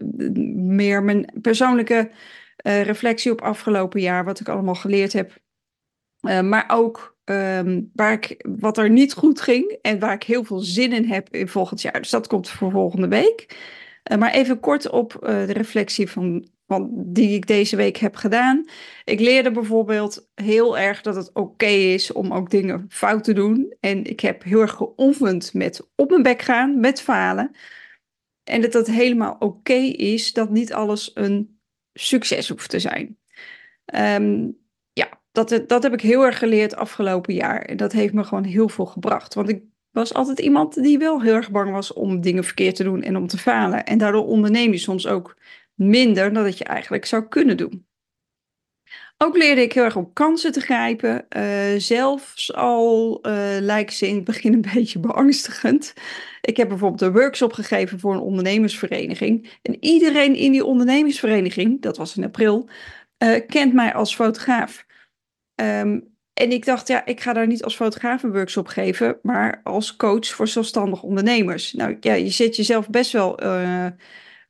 meer 0.55 1.03
mijn 1.03 1.29
persoonlijke 1.41 2.09
uh, 2.67 2.81
reflectie 2.81 3.31
op 3.31 3.41
afgelopen 3.41 4.01
jaar. 4.01 4.25
Wat 4.25 4.39
ik 4.39 4.49
allemaal 4.49 4.75
geleerd 4.75 5.13
heb. 5.13 5.31
Uh, 6.21 6.41
maar 6.41 6.65
ook 6.67 7.17
um, 7.25 7.91
waar 7.93 8.13
ik, 8.13 8.45
wat 8.59 8.77
er 8.77 8.89
niet 8.89 9.13
goed 9.13 9.41
ging 9.41 9.77
en 9.81 9.99
waar 9.99 10.13
ik 10.13 10.23
heel 10.23 10.43
veel 10.43 10.59
zin 10.59 10.93
in 10.93 11.05
heb 11.05 11.27
in 11.31 11.47
volgend 11.47 11.81
jaar. 11.81 12.01
Dus 12.01 12.09
dat 12.09 12.27
komt 12.27 12.49
voor 12.49 12.71
volgende 12.71 13.07
week. 13.07 13.57
maar 14.19 14.31
even 14.31 14.59
kort 14.59 14.89
op 14.89 15.17
de 15.21 15.53
reflectie 15.53 16.09
van 16.09 16.47
want 16.67 16.89
die 16.93 17.35
ik 17.35 17.47
deze 17.47 17.75
week 17.75 17.97
heb 17.97 18.15
gedaan. 18.15 18.65
Ik 19.03 19.19
leerde 19.19 19.51
bijvoorbeeld 19.51 20.29
heel 20.35 20.77
erg 20.77 21.01
dat 21.01 21.15
het 21.15 21.33
oké 21.33 21.65
is 21.65 22.11
om 22.11 22.33
ook 22.33 22.49
dingen 22.49 22.85
fout 22.89 23.23
te 23.23 23.33
doen. 23.33 23.75
En 23.79 24.05
ik 24.05 24.19
heb 24.19 24.43
heel 24.43 24.61
erg 24.61 24.71
geoefend 24.71 25.53
met 25.53 25.89
op 25.95 26.09
mijn 26.09 26.23
bek 26.23 26.41
gaan, 26.41 26.79
met 26.79 27.01
falen. 27.01 27.51
En 28.43 28.61
dat 28.61 28.73
het 28.73 28.87
helemaal 28.87 29.35
oké 29.39 29.73
is 29.73 30.33
dat 30.33 30.49
niet 30.49 30.73
alles 30.73 31.11
een 31.13 31.59
succes 31.93 32.49
hoeft 32.49 32.69
te 32.69 32.79
zijn. 32.79 33.17
Um, 33.95 34.57
ja, 34.93 35.21
dat, 35.31 35.63
dat 35.67 35.83
heb 35.83 35.93
ik 35.93 36.01
heel 36.01 36.25
erg 36.25 36.37
geleerd 36.37 36.75
afgelopen 36.75 37.33
jaar. 37.33 37.61
En 37.61 37.77
dat 37.77 37.91
heeft 37.91 38.13
me 38.13 38.23
gewoon 38.23 38.43
heel 38.43 38.69
veel 38.69 38.85
gebracht. 38.85 39.33
Want 39.33 39.49
ik 39.49 39.63
was 39.91 40.13
altijd 40.13 40.39
iemand 40.39 40.73
die 40.83 40.97
wel 40.97 41.21
heel 41.21 41.33
erg 41.33 41.51
bang 41.51 41.71
was 41.71 41.93
om 41.93 42.21
dingen 42.21 42.43
verkeerd 42.43 42.75
te 42.75 42.83
doen 42.83 43.01
en 43.03 43.17
om 43.17 43.27
te 43.27 43.37
falen. 43.37 43.85
En 43.85 43.97
daardoor 43.97 44.25
onderneem 44.25 44.71
je 44.71 44.77
soms 44.77 45.07
ook 45.07 45.37
minder 45.77 46.33
dan 46.33 46.43
dat 46.43 46.57
je 46.57 46.63
eigenlijk 46.63 47.05
zou 47.05 47.27
kunnen 47.27 47.57
doen. 47.57 47.87
Ook 49.17 49.37
leerde 49.37 49.61
ik 49.61 49.73
heel 49.73 49.83
erg 49.83 49.95
om 49.95 50.13
kansen 50.13 50.51
te 50.51 50.59
grijpen. 50.59 51.25
Uh, 51.37 51.79
zelfs 51.79 52.53
al 52.53 53.19
uh, 53.27 53.33
lijken 53.59 53.95
ze 53.95 54.07
in 54.07 54.15
het 54.15 54.23
begin 54.23 54.53
een 54.53 54.67
beetje 54.73 54.99
beangstigend. 54.99 55.93
Ik 56.41 56.57
heb 56.57 56.67
bijvoorbeeld 56.67 57.01
een 57.01 57.11
workshop 57.11 57.53
gegeven 57.53 57.99
voor 57.99 58.13
een 58.13 58.19
ondernemersvereniging. 58.19 59.57
En 59.61 59.83
iedereen 59.83 60.35
in 60.35 60.51
die 60.51 60.65
ondernemersvereniging, 60.65 61.81
dat 61.81 61.97
was 61.97 62.17
in 62.17 62.23
april, 62.23 62.69
uh, 63.23 63.39
kent 63.47 63.73
mij 63.73 63.93
als 63.93 64.15
fotograaf. 64.15 64.85
Um, 65.55 66.15
en 66.33 66.51
ik 66.51 66.65
dacht, 66.65 66.87
ja, 66.87 67.05
ik 67.05 67.21
ga 67.21 67.33
daar 67.33 67.47
niet 67.47 67.63
als 67.63 67.75
fotograaf 67.75 68.23
een 68.23 68.31
workshop 68.31 68.67
geven, 68.67 69.19
maar 69.21 69.61
als 69.63 69.95
coach 69.95 70.27
voor 70.27 70.47
zelfstandig 70.47 71.03
ondernemers. 71.03 71.73
Nou 71.73 71.97
ja, 71.99 72.13
je 72.13 72.29
zet 72.29 72.55
jezelf 72.55 72.89
best 72.89 73.11
wel 73.11 73.43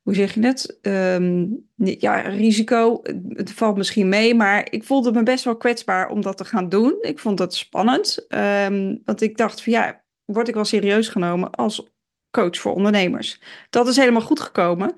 hoe 0.07 0.15
zeg 0.15 0.33
je 0.33 0.45
het? 0.45 0.79
Um, 0.81 1.69
ja, 1.75 2.19
risico. 2.19 3.01
Het 3.29 3.51
valt 3.51 3.77
misschien 3.77 4.09
mee, 4.09 4.35
maar 4.35 4.67
ik 4.71 4.83
voelde 4.83 5.11
me 5.11 5.23
best 5.23 5.43
wel 5.43 5.57
kwetsbaar 5.57 6.09
om 6.09 6.21
dat 6.21 6.37
te 6.37 6.45
gaan 6.45 6.69
doen. 6.69 6.97
Ik 7.01 7.19
vond 7.19 7.37
dat 7.37 7.55
spannend, 7.55 8.25
um, 8.29 9.01
want 9.05 9.21
ik 9.21 9.37
dacht 9.37 9.61
van 9.63 9.73
ja, 9.73 10.03
word 10.25 10.47
ik 10.47 10.53
wel 10.53 10.65
serieus 10.65 11.07
genomen 11.07 11.51
als 11.51 11.91
coach 12.31 12.57
voor 12.57 12.73
ondernemers? 12.73 13.41
Dat 13.69 13.87
is 13.87 13.95
helemaal 13.95 14.21
goed 14.21 14.39
gekomen, 14.39 14.95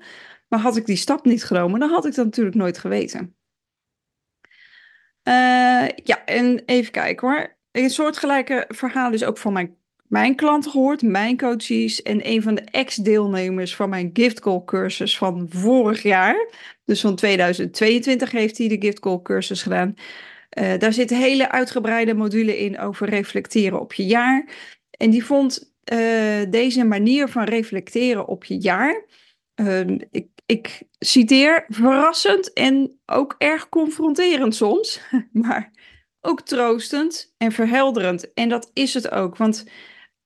maar 0.48 0.60
had 0.60 0.76
ik 0.76 0.86
die 0.86 0.96
stap 0.96 1.24
niet 1.24 1.44
genomen, 1.44 1.80
dan 1.80 1.90
had 1.90 2.06
ik 2.06 2.14
dat 2.14 2.24
natuurlijk 2.24 2.56
nooit 2.56 2.78
geweten. 2.78 3.36
Uh, 5.24 5.88
ja, 5.88 6.24
en 6.24 6.62
even 6.66 6.92
kijken 6.92 7.28
hoor. 7.28 7.58
Een 7.70 7.90
soortgelijke 7.90 8.64
verhaal 8.68 9.12
is 9.12 9.24
ook 9.24 9.38
van 9.38 9.52
mijn 9.52 9.76
mijn 10.10 10.34
klanten 10.34 10.70
gehoord, 10.70 11.02
mijn 11.02 11.36
coaches 11.36 12.02
en 12.02 12.28
een 12.28 12.42
van 12.42 12.54
de 12.54 12.60
ex-deelnemers 12.60 13.76
van 13.76 13.88
mijn 13.88 14.10
Gift 14.12 14.40
Call 14.40 14.62
cursus 14.64 15.18
van 15.18 15.46
vorig 15.48 16.02
jaar. 16.02 16.48
Dus 16.84 17.00
van 17.00 17.14
2022 17.14 18.30
heeft 18.30 18.58
hij 18.58 18.68
de 18.68 18.76
Gift 18.80 19.00
Call 19.00 19.20
cursus 19.22 19.62
gedaan. 19.62 19.94
Uh, 20.58 20.78
daar 20.78 20.92
zitten 20.92 21.16
hele 21.16 21.50
uitgebreide 21.50 22.14
module 22.14 22.58
in 22.58 22.78
over 22.78 23.08
reflecteren 23.08 23.80
op 23.80 23.94
je 23.94 24.06
jaar. 24.06 24.48
En 24.90 25.10
die 25.10 25.24
vond 25.24 25.72
uh, 25.92 25.98
deze 26.50 26.84
manier 26.84 27.28
van 27.28 27.44
reflecteren 27.44 28.26
op 28.26 28.44
je 28.44 28.58
jaar, 28.58 29.04
uh, 29.60 29.80
ik, 30.10 30.26
ik 30.46 30.82
citeer, 30.98 31.64
verrassend 31.68 32.52
en 32.52 33.00
ook 33.06 33.34
erg 33.38 33.68
confronterend 33.68 34.54
soms, 34.54 35.00
maar 35.32 35.70
ook 36.20 36.40
troostend 36.40 37.34
en 37.36 37.52
verhelderend. 37.52 38.32
En 38.32 38.48
dat 38.48 38.70
is 38.72 38.94
het 38.94 39.10
ook, 39.10 39.36
want 39.36 39.64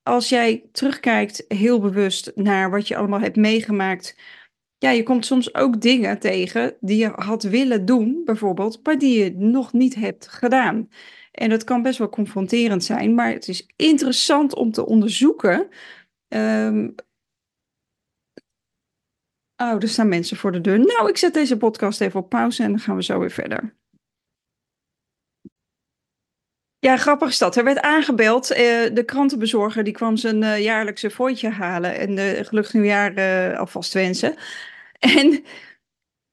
als 0.05 0.29
jij 0.29 0.65
terugkijkt 0.73 1.45
heel 1.49 1.81
bewust 1.81 2.33
naar 2.35 2.71
wat 2.71 2.89
je 2.89 2.97
allemaal 2.97 3.21
hebt 3.21 3.37
meegemaakt, 3.37 4.17
ja, 4.79 4.91
je 4.91 5.03
komt 5.03 5.27
soms 5.27 5.55
ook 5.55 5.81
dingen 5.81 6.19
tegen 6.19 6.77
die 6.81 6.97
je 6.97 7.13
had 7.15 7.43
willen 7.43 7.85
doen, 7.85 8.23
bijvoorbeeld, 8.25 8.81
maar 8.83 8.99
die 8.99 9.25
je 9.25 9.35
nog 9.37 9.73
niet 9.73 9.95
hebt 9.95 10.29
gedaan. 10.29 10.89
En 11.33 11.51
dat 11.51 11.65
kan 11.65 11.83
best 11.83 11.99
wel 11.99 12.09
confronterend 12.09 12.85
zijn, 12.85 13.15
maar 13.15 13.33
het 13.33 13.49
is 13.49 13.69
interessant 13.77 14.55
om 14.55 14.73
te 14.73 14.87
onderzoeken. 14.87 15.69
Um... 16.29 16.95
Oh, 19.57 19.83
er 19.83 19.89
staan 19.89 20.09
mensen 20.09 20.37
voor 20.37 20.53
de 20.53 20.61
deur. 20.61 20.79
Nou, 20.79 21.09
ik 21.09 21.17
zet 21.17 21.35
deze 21.35 21.57
podcast 21.57 22.01
even 22.01 22.21
op 22.21 22.29
pauze 22.29 22.63
en 22.63 22.71
dan 22.71 22.79
gaan 22.79 22.97
we 22.97 23.03
zo 23.03 23.19
weer 23.19 23.31
verder. 23.31 23.77
Ja, 26.85 26.97
grappig 26.97 27.29
is 27.29 27.39
dat. 27.39 27.57
Er 27.57 27.65
werd 27.65 27.81
aangebeld. 27.81 28.51
Uh, 28.51 28.57
de 28.93 29.03
krantenbezorger 29.05 29.85
die 29.85 29.93
kwam 29.93 30.17
zijn 30.17 30.43
uh, 30.43 30.63
jaarlijkse 30.63 31.11
fooitje 31.11 31.49
halen. 31.49 31.99
En 31.99 32.17
uh, 32.17 32.45
gelukkig 32.47 32.73
nieuwjaar 32.73 33.19
uh, 33.19 33.59
alvast 33.59 33.93
wensen. 33.93 34.35
En 34.99 35.45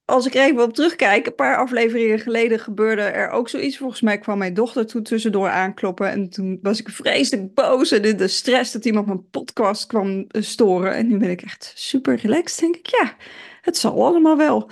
als 0.05 0.25
ik 0.25 0.35
er 0.35 0.43
even 0.43 0.63
op 0.63 0.73
terugkijk, 0.73 1.25
een 1.25 1.35
paar 1.35 1.57
afleveringen 1.57 2.19
geleden 2.19 2.59
gebeurde 2.59 3.01
er 3.01 3.29
ook 3.29 3.49
zoiets. 3.49 3.77
Volgens 3.77 4.01
mij 4.01 4.17
kwam 4.17 4.37
mijn 4.37 4.53
dochter 4.53 4.85
toen 4.85 5.03
tussendoor 5.03 5.49
aankloppen. 5.49 6.09
En 6.09 6.29
toen 6.29 6.59
was 6.61 6.79
ik 6.79 6.89
vreselijk 6.89 7.53
boos 7.53 7.91
en 7.91 8.03
in 8.03 8.17
de 8.17 8.27
stress 8.27 8.71
dat 8.71 8.85
iemand 8.85 9.05
mijn 9.05 9.29
podcast 9.29 9.85
kwam 9.85 10.25
storen. 10.29 10.93
En 10.95 11.07
nu 11.07 11.17
ben 11.17 11.29
ik 11.29 11.41
echt 11.41 11.73
super 11.75 12.15
relaxed. 12.15 12.59
Denk 12.59 12.75
ik, 12.75 12.87
ja, 12.87 13.15
het 13.61 13.77
zal 13.77 14.05
allemaal 14.05 14.37
wel. 14.37 14.71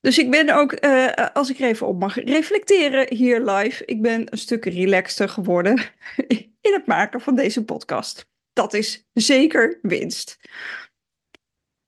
Dus 0.00 0.18
ik 0.18 0.30
ben 0.30 0.50
ook, 0.50 0.84
uh, 0.84 1.12
als 1.32 1.50
ik 1.50 1.58
er 1.58 1.68
even 1.68 1.86
op 1.86 1.98
mag 1.98 2.14
reflecteren 2.14 3.14
hier 3.14 3.40
live, 3.40 3.84
ik 3.84 4.02
ben 4.02 4.32
een 4.32 4.38
stuk 4.38 4.64
relaxter 4.64 5.28
geworden 5.28 5.78
in 6.60 6.72
het 6.72 6.86
maken 6.86 7.20
van 7.20 7.34
deze 7.34 7.64
podcast. 7.64 8.28
Dat 8.52 8.74
is 8.74 9.08
zeker 9.12 9.78
winst. 9.82 10.38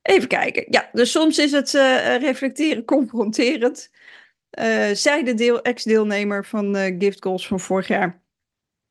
Even 0.02 0.28
kijken. 0.28 0.64
Ja, 0.68 0.88
dus 0.92 1.10
soms 1.10 1.38
is 1.38 1.52
het 1.52 1.74
uh, 1.74 2.16
reflecteren 2.16 2.84
confronterend. 2.84 3.90
Uh, 4.58 4.90
zij 4.92 5.24
de 5.24 5.34
deel, 5.34 5.62
ex-deelnemer 5.62 6.44
van 6.44 6.74
Gift 6.98 7.22
Goals 7.22 7.46
van 7.46 7.60
vorig 7.60 7.88
jaar. 7.88 8.22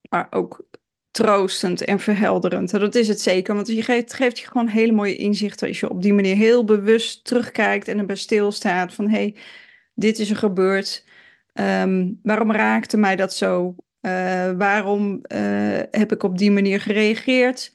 Maar 0.10 0.28
ook 0.30 0.66
troostend 1.12 1.84
en 1.84 2.00
verhelderend. 2.00 2.74
En 2.74 2.80
dat 2.80 2.96
is 2.96 3.08
het 3.08 3.22
zeker, 3.22 3.56
want 3.56 3.68
je 3.68 3.84
geeft, 3.84 4.14
geeft 4.14 4.40
je 4.40 4.48
gewoon 4.48 4.68
hele 4.68 4.92
mooie 4.92 5.16
inzichten 5.16 5.68
als 5.68 5.80
je 5.80 5.90
op 5.90 6.02
die 6.02 6.14
manier 6.14 6.36
heel 6.36 6.64
bewust 6.64 7.26
terugkijkt 7.26 7.88
en 7.88 8.00
erbij 8.00 8.16
stilstaat 8.16 8.94
van 8.94 9.10
hé, 9.10 9.18
hey, 9.18 9.36
dit 9.94 10.20
is 10.20 10.30
er 10.30 10.36
gebeurd. 10.36 11.06
Um, 11.54 12.20
waarom 12.24 12.52
raakte 12.52 12.98
mij 12.98 13.16
dat 13.16 13.34
zo? 13.34 13.76
Uh, 14.02 14.52
waarom 14.52 15.22
uh, 15.36 15.80
heb 15.92 16.12
ik 16.12 16.24
op 16.24 16.38
die 16.38 16.52
manier 16.52 16.82
gereageerd? 16.82 17.74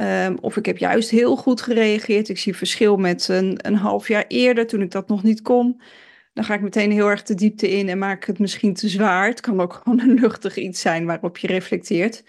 Um, 0.00 0.38
of 0.40 0.56
ik 0.56 0.66
heb 0.66 0.78
juist 0.78 1.10
heel 1.10 1.36
goed 1.36 1.60
gereageerd. 1.60 2.28
Ik 2.28 2.38
zie 2.38 2.56
verschil 2.56 2.96
met 2.96 3.28
een, 3.28 3.58
een 3.66 3.74
half 3.74 4.08
jaar 4.08 4.24
eerder 4.28 4.66
toen 4.66 4.82
ik 4.82 4.90
dat 4.90 5.08
nog 5.08 5.22
niet 5.22 5.42
kon. 5.42 5.80
Dan 6.32 6.44
ga 6.44 6.54
ik 6.54 6.60
meteen 6.60 6.92
heel 6.92 7.08
erg 7.08 7.22
de 7.22 7.34
diepte 7.34 7.70
in 7.70 7.88
en 7.88 7.98
maak 7.98 8.16
ik 8.16 8.26
het 8.26 8.38
misschien 8.38 8.74
te 8.74 8.88
zwaar. 8.88 9.28
Het 9.28 9.40
kan 9.40 9.60
ook 9.60 9.72
gewoon 9.82 10.00
een 10.00 10.14
luchtig 10.20 10.56
iets 10.56 10.80
zijn 10.80 11.06
waarop 11.06 11.38
je 11.38 11.46
reflecteert. 11.46 12.24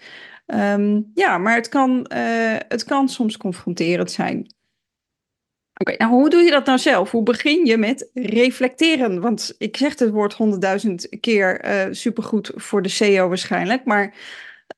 Um, 0.46 1.10
ja, 1.14 1.38
maar 1.38 1.54
het 1.54 1.68
kan, 1.68 2.10
uh, 2.12 2.56
het 2.68 2.84
kan 2.84 3.08
soms 3.08 3.36
confronterend 3.36 4.10
zijn. 4.10 4.54
Oké, 5.80 5.94
nou 5.96 6.10
hoe 6.12 6.30
doe 6.30 6.42
je 6.42 6.50
dat 6.50 6.66
nou 6.66 6.78
zelf? 6.78 7.10
Hoe 7.10 7.22
begin 7.22 7.66
je 7.66 7.76
met 7.76 8.10
reflecteren? 8.14 9.20
Want 9.20 9.54
ik 9.58 9.76
zeg 9.76 9.98
het 9.98 10.10
woord 10.10 10.32
honderdduizend 10.32 11.08
keer 11.20 11.64
uh, 11.64 11.92
supergoed 11.92 12.52
voor 12.54 12.82
de 12.82 12.88
SEO 12.88 13.28
waarschijnlijk. 13.28 13.84
Maar 13.84 14.14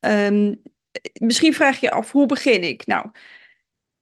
um, 0.00 0.62
misschien 1.20 1.54
vraag 1.54 1.80
je 1.80 1.90
af, 1.90 2.12
hoe 2.12 2.26
begin 2.26 2.62
ik? 2.62 2.87
Nou, 2.87 3.10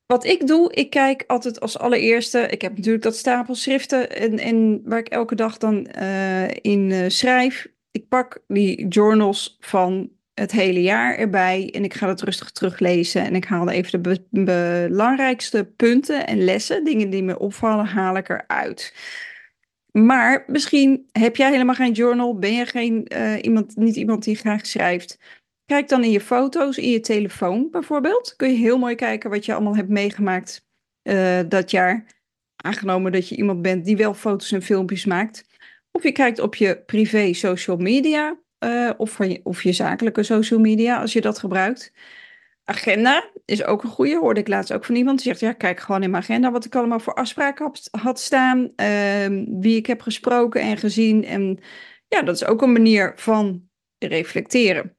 wat 0.06 0.25
ik 0.25 0.46
doe, 0.46 0.73
ik 0.73 0.90
kijk 0.90 1.25
altijd 1.26 1.61
als 1.61 1.78
allereerste. 1.78 2.38
Ik 2.38 2.62
heb 2.62 2.76
natuurlijk 2.76 3.04
dat 3.04 3.16
stapel 3.16 3.54
schriften 3.54 4.16
en, 4.16 4.38
en 4.38 4.82
waar 4.85 4.99
ik 4.99 5.08
elke 5.08 5.35
dag 5.35 5.58
dan 5.58 5.88
uh, 5.99 6.50
in 6.50 7.11
schrijf. 7.11 7.68
Ik 7.90 8.08
pak 8.08 8.42
die 8.46 8.88
journals 8.88 9.56
van 9.61 10.15
het 10.40 10.52
hele 10.52 10.83
jaar 10.83 11.16
erbij 11.16 11.71
en 11.73 11.85
ik 11.85 11.95
ga 11.95 12.09
het 12.09 12.23
rustig 12.23 12.50
teruglezen 12.50 13.25
en 13.25 13.35
ik 13.35 13.45
haal 13.45 13.69
even 13.69 14.02
de 14.02 14.25
belangrijkste 14.31 15.73
punten 15.76 16.26
en 16.26 16.45
lessen, 16.45 16.85
dingen 16.85 17.11
die 17.11 17.23
me 17.23 17.38
opvallen, 17.38 17.87
haal 17.87 18.16
ik 18.16 18.28
eruit. 18.28 18.95
Maar 19.93 20.45
misschien 20.47 21.09
heb 21.12 21.37
jij 21.37 21.50
helemaal 21.50 21.75
geen 21.75 21.93
journal, 21.93 22.38
ben 22.38 22.55
je 22.55 22.66
geen, 22.66 23.11
uh, 23.16 23.43
iemand, 23.43 23.76
niet 23.76 23.97
iemand 23.97 24.25
die 24.25 24.37
graag 24.37 24.66
schrijft. 24.66 25.19
Kijk 25.66 25.88
dan 25.88 26.05
in 26.05 26.11
je 26.11 26.21
foto's, 26.21 26.78
in 26.78 26.90
je 26.90 27.00
telefoon 27.00 27.69
bijvoorbeeld. 27.71 28.35
Kun 28.37 28.50
je 28.50 28.57
heel 28.57 28.78
mooi 28.78 28.95
kijken 28.95 29.31
wat 29.31 29.45
je 29.45 29.55
allemaal 29.55 29.76
hebt 29.76 29.88
meegemaakt 29.88 30.66
uh, 31.02 31.40
dat 31.49 31.71
jaar. 31.71 32.07
Aangenomen 32.57 33.12
dat 33.12 33.28
je 33.28 33.37
iemand 33.37 33.62
bent 33.62 33.85
die 33.85 33.97
wel 33.97 34.14
foto's 34.14 34.52
en 34.52 34.62
filmpjes 34.62 35.05
maakt. 35.05 35.45
Of 35.90 36.02
je 36.02 36.12
kijkt 36.12 36.38
op 36.38 36.55
je 36.55 36.83
privé 36.87 37.33
social 37.33 37.76
media. 37.76 38.38
Uh, 38.65 38.91
of, 38.97 39.11
van 39.11 39.31
je, 39.31 39.41
of 39.43 39.63
je 39.63 39.73
zakelijke 39.73 40.23
social 40.23 40.61
media, 40.61 41.01
als 41.01 41.13
je 41.13 41.21
dat 41.21 41.39
gebruikt. 41.39 41.93
Agenda 42.65 43.31
is 43.45 43.65
ook 43.65 43.83
een 43.83 43.91
goede. 43.91 44.17
Hoorde 44.17 44.41
ik 44.41 44.49
laatst 44.49 44.73
ook 44.73 44.85
van 44.85 44.95
iemand 44.95 45.19
die 45.19 45.27
zegt: 45.27 45.41
Ja, 45.41 45.53
kijk 45.53 45.81
gewoon 45.81 46.03
in 46.03 46.11
mijn 46.11 46.23
agenda 46.23 46.51
wat 46.51 46.65
ik 46.65 46.75
allemaal 46.75 47.01
voor 47.01 47.15
afspraken 47.15 47.73
had 47.91 48.21
staan. 48.21 48.73
Uh, 48.77 49.45
wie 49.61 49.77
ik 49.77 49.87
heb 49.87 50.01
gesproken 50.01 50.61
en 50.61 50.77
gezien. 50.77 51.25
En 51.25 51.59
ja, 52.09 52.23
dat 52.23 52.35
is 52.35 52.45
ook 52.45 52.63
een 52.63 52.73
manier 52.73 53.13
van 53.17 53.69
reflecteren. 53.99 54.97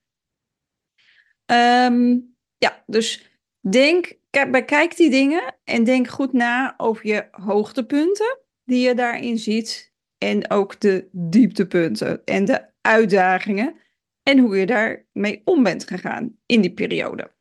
Um, 1.52 2.36
ja, 2.58 2.84
dus 2.86 3.40
denk, 3.60 4.18
bekijk 4.52 4.96
die 4.96 5.10
dingen 5.10 5.56
en 5.64 5.84
denk 5.84 6.08
goed 6.08 6.34
na 6.34 6.74
over 6.78 7.08
je 7.08 7.28
hoogtepunten 7.32 8.40
die 8.64 8.88
je 8.88 8.96
daarin 8.96 9.38
ziet. 9.38 9.96
En 10.18 10.50
ook 10.50 10.80
de 10.80 11.10
dieptepunten 11.12 12.26
en 12.26 12.46
de 12.46 12.66
uitdagingen 12.88 13.76
en 14.24 14.40
hoe 14.40 14.58
je 14.58 14.66
daarmee 14.66 15.42
om 15.46 15.64
bent 15.64 15.88
gegaan 15.88 16.38
in 16.46 16.62
die 16.62 16.74
periode. 16.74 17.32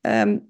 Um, 0.00 0.48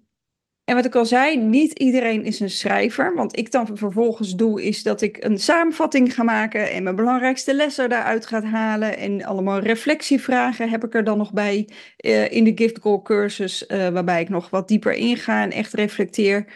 En 0.71 0.77
wat 0.77 0.85
ik 0.85 0.95
al 0.95 1.07
zei, 1.07 1.37
niet 1.37 1.79
iedereen 1.79 2.25
is 2.25 2.41
een 2.41 2.51
schrijver. 2.51 3.15
Want 3.15 3.39
ik 3.39 3.51
dan 3.51 3.67
vervolgens 3.77 4.37
doe, 4.37 4.63
is 4.63 4.83
dat 4.83 5.03
ik 5.03 5.25
een 5.25 5.39
samenvatting 5.39 6.15
ga 6.15 6.23
maken 6.23 6.71
en 6.71 6.83
mijn 6.83 6.97
belangrijkste 6.97 7.55
lessen 7.55 7.89
daaruit 7.89 8.27
ga 8.27 8.43
halen. 8.43 8.97
En 8.97 9.25
allemaal 9.25 9.59
reflectievragen 9.59 10.69
heb 10.69 10.85
ik 10.85 10.95
er 10.95 11.05
dan 11.05 11.19
nog 11.19 11.33
bij 11.33 11.69
uh, 12.05 12.31
in 12.33 12.45
de 12.45 12.53
Gift 12.55 12.79
Goal 12.81 13.03
cursus, 13.03 13.65
uh, 13.69 13.89
waarbij 13.89 14.21
ik 14.21 14.29
nog 14.29 14.51
wat 14.51 14.69
dieper 14.69 14.95
inga 14.95 15.43
en 15.43 15.51
echt 15.51 15.73
reflecteer 15.73 16.47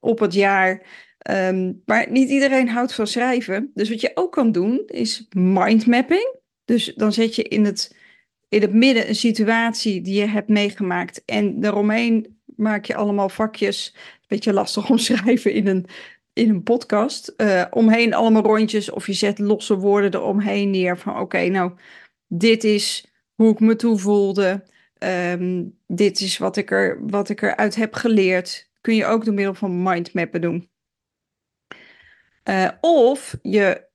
op 0.00 0.18
het 0.18 0.34
jaar. 0.34 0.82
Um, 1.30 1.82
maar 1.84 2.10
niet 2.10 2.30
iedereen 2.30 2.68
houdt 2.68 2.94
van 2.94 3.06
schrijven. 3.06 3.70
Dus 3.74 3.88
wat 3.88 4.00
je 4.00 4.10
ook 4.14 4.32
kan 4.32 4.52
doen, 4.52 4.82
is 4.86 5.26
mindmapping. 5.36 6.40
Dus 6.64 6.94
dan 6.94 7.12
zet 7.12 7.34
je 7.34 7.42
in 7.42 7.64
het, 7.64 7.96
in 8.48 8.60
het 8.60 8.74
midden 8.74 9.08
een 9.08 9.14
situatie 9.14 10.00
die 10.00 10.14
je 10.14 10.26
hebt 10.26 10.48
meegemaakt. 10.48 11.24
En 11.24 11.60
daaromheen 11.60 12.40
maak 12.56 12.84
je 12.84 12.94
allemaal 12.94 13.28
vakjes. 13.28 13.92
Een 13.94 14.26
beetje 14.26 14.52
lastig 14.52 14.90
omschrijven 14.90 15.52
in 15.52 15.66
een, 15.66 15.86
in 16.32 16.48
een 16.48 16.62
podcast. 16.62 17.34
Uh, 17.36 17.64
omheen 17.70 18.14
allemaal 18.14 18.42
rondjes 18.42 18.90
of 18.90 19.06
je 19.06 19.12
zet 19.12 19.38
losse 19.38 19.76
woorden 19.76 20.14
eromheen 20.14 20.70
neer. 20.70 20.98
Van 20.98 21.18
oké, 21.18 21.46
nou, 21.48 21.72
dit 22.26 22.64
is 22.64 23.06
hoe 23.34 23.52
ik 23.52 23.60
me 23.60 23.76
toe 23.76 23.98
voelde. 23.98 24.64
Um, 24.98 25.78
dit 25.86 26.20
is 26.20 26.38
wat 26.38 26.56
ik, 26.56 26.70
er, 26.70 27.06
wat 27.06 27.28
ik 27.28 27.42
eruit 27.42 27.74
heb 27.74 27.94
geleerd. 27.94 28.70
Kun 28.80 28.94
je 28.94 29.06
ook 29.06 29.24
door 29.24 29.34
middel 29.34 29.54
van 29.54 29.82
mindmappen 29.82 30.40
doen. 30.40 30.70
Uh, 32.48 32.68
of 32.80 33.36
je 33.42 33.90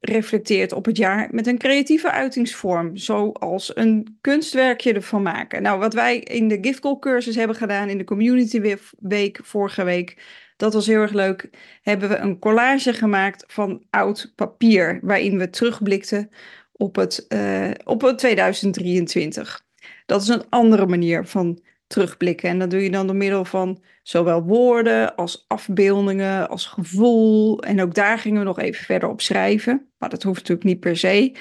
reflecteert 0.00 0.72
op 0.72 0.84
het 0.84 0.96
jaar 0.96 1.28
met 1.30 1.46
een 1.46 1.58
creatieve 1.58 2.10
uitingsvorm, 2.10 2.96
zoals 2.96 3.76
een 3.76 4.18
kunstwerkje 4.20 4.92
ervan 4.92 5.22
maken. 5.22 5.62
Nou, 5.62 5.78
wat 5.78 5.94
wij 5.94 6.18
in 6.18 6.48
de 6.48 6.58
Gift 6.60 6.98
cursus 7.00 7.34
hebben 7.34 7.56
gedaan 7.56 7.88
in 7.88 7.98
de 7.98 8.04
Community 8.04 8.76
Week 8.98 9.40
vorige 9.42 9.84
week, 9.84 10.22
dat 10.56 10.72
was 10.72 10.86
heel 10.86 11.00
erg 11.00 11.12
leuk. 11.12 11.50
Hebben 11.82 12.08
we 12.08 12.16
een 12.16 12.38
collage 12.38 12.92
gemaakt 12.92 13.44
van 13.46 13.84
oud 13.90 14.32
papier, 14.34 14.98
waarin 15.02 15.38
we 15.38 15.50
terugblikten 15.50 16.30
op 16.72 16.96
het, 16.96 17.24
uh, 17.28 17.70
op 17.84 18.00
het 18.00 18.18
2023. 18.18 19.64
Dat 20.06 20.22
is 20.22 20.28
een 20.28 20.48
andere 20.48 20.86
manier 20.86 21.26
van 21.26 21.60
terugblikken. 21.86 22.48
En 22.48 22.58
dat 22.58 22.70
doe 22.70 22.82
je 22.82 22.90
dan 22.90 23.06
door 23.06 23.16
middel 23.16 23.44
van 23.44 23.82
zowel 24.02 24.42
woorden 24.42 25.16
als 25.16 25.44
afbeeldingen, 25.48 26.48
als 26.48 26.66
gevoel. 26.66 27.62
En 27.62 27.82
ook 27.82 27.94
daar 27.94 28.18
gingen 28.18 28.38
we 28.38 28.44
nog 28.44 28.58
even 28.58 28.84
verder 28.84 29.08
op 29.08 29.20
schrijven. 29.20 29.90
Maar 29.98 30.08
dat 30.08 30.22
hoeft 30.22 30.38
natuurlijk 30.38 30.66
niet 30.66 30.80
per 30.80 30.96
se. 30.96 31.36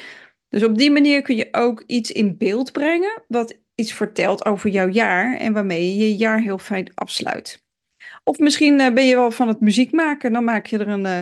Dus 0.49 0.63
op 0.63 0.77
die 0.77 0.91
manier 0.91 1.21
kun 1.21 1.35
je 1.35 1.47
ook 1.51 1.83
iets 1.85 2.11
in 2.11 2.37
beeld 2.37 2.71
brengen 2.71 3.23
wat 3.27 3.57
iets 3.75 3.93
vertelt 3.93 4.45
over 4.45 4.69
jouw 4.69 4.89
jaar 4.89 5.37
en 5.37 5.53
waarmee 5.53 5.95
je 5.95 6.07
je 6.07 6.15
jaar 6.15 6.41
heel 6.41 6.57
fijn 6.57 6.91
afsluit. 6.93 7.63
Of 8.23 8.39
misschien 8.39 8.79
uh, 8.79 8.93
ben 8.93 9.05
je 9.05 9.15
wel 9.15 9.31
van 9.31 9.47
het 9.47 9.59
muziek 9.59 9.91
maken, 9.91 10.33
dan 10.33 10.43
maak 10.43 10.65
je 10.65 10.77
er 10.77 10.87
een, 10.87 11.05
uh, 11.05 11.19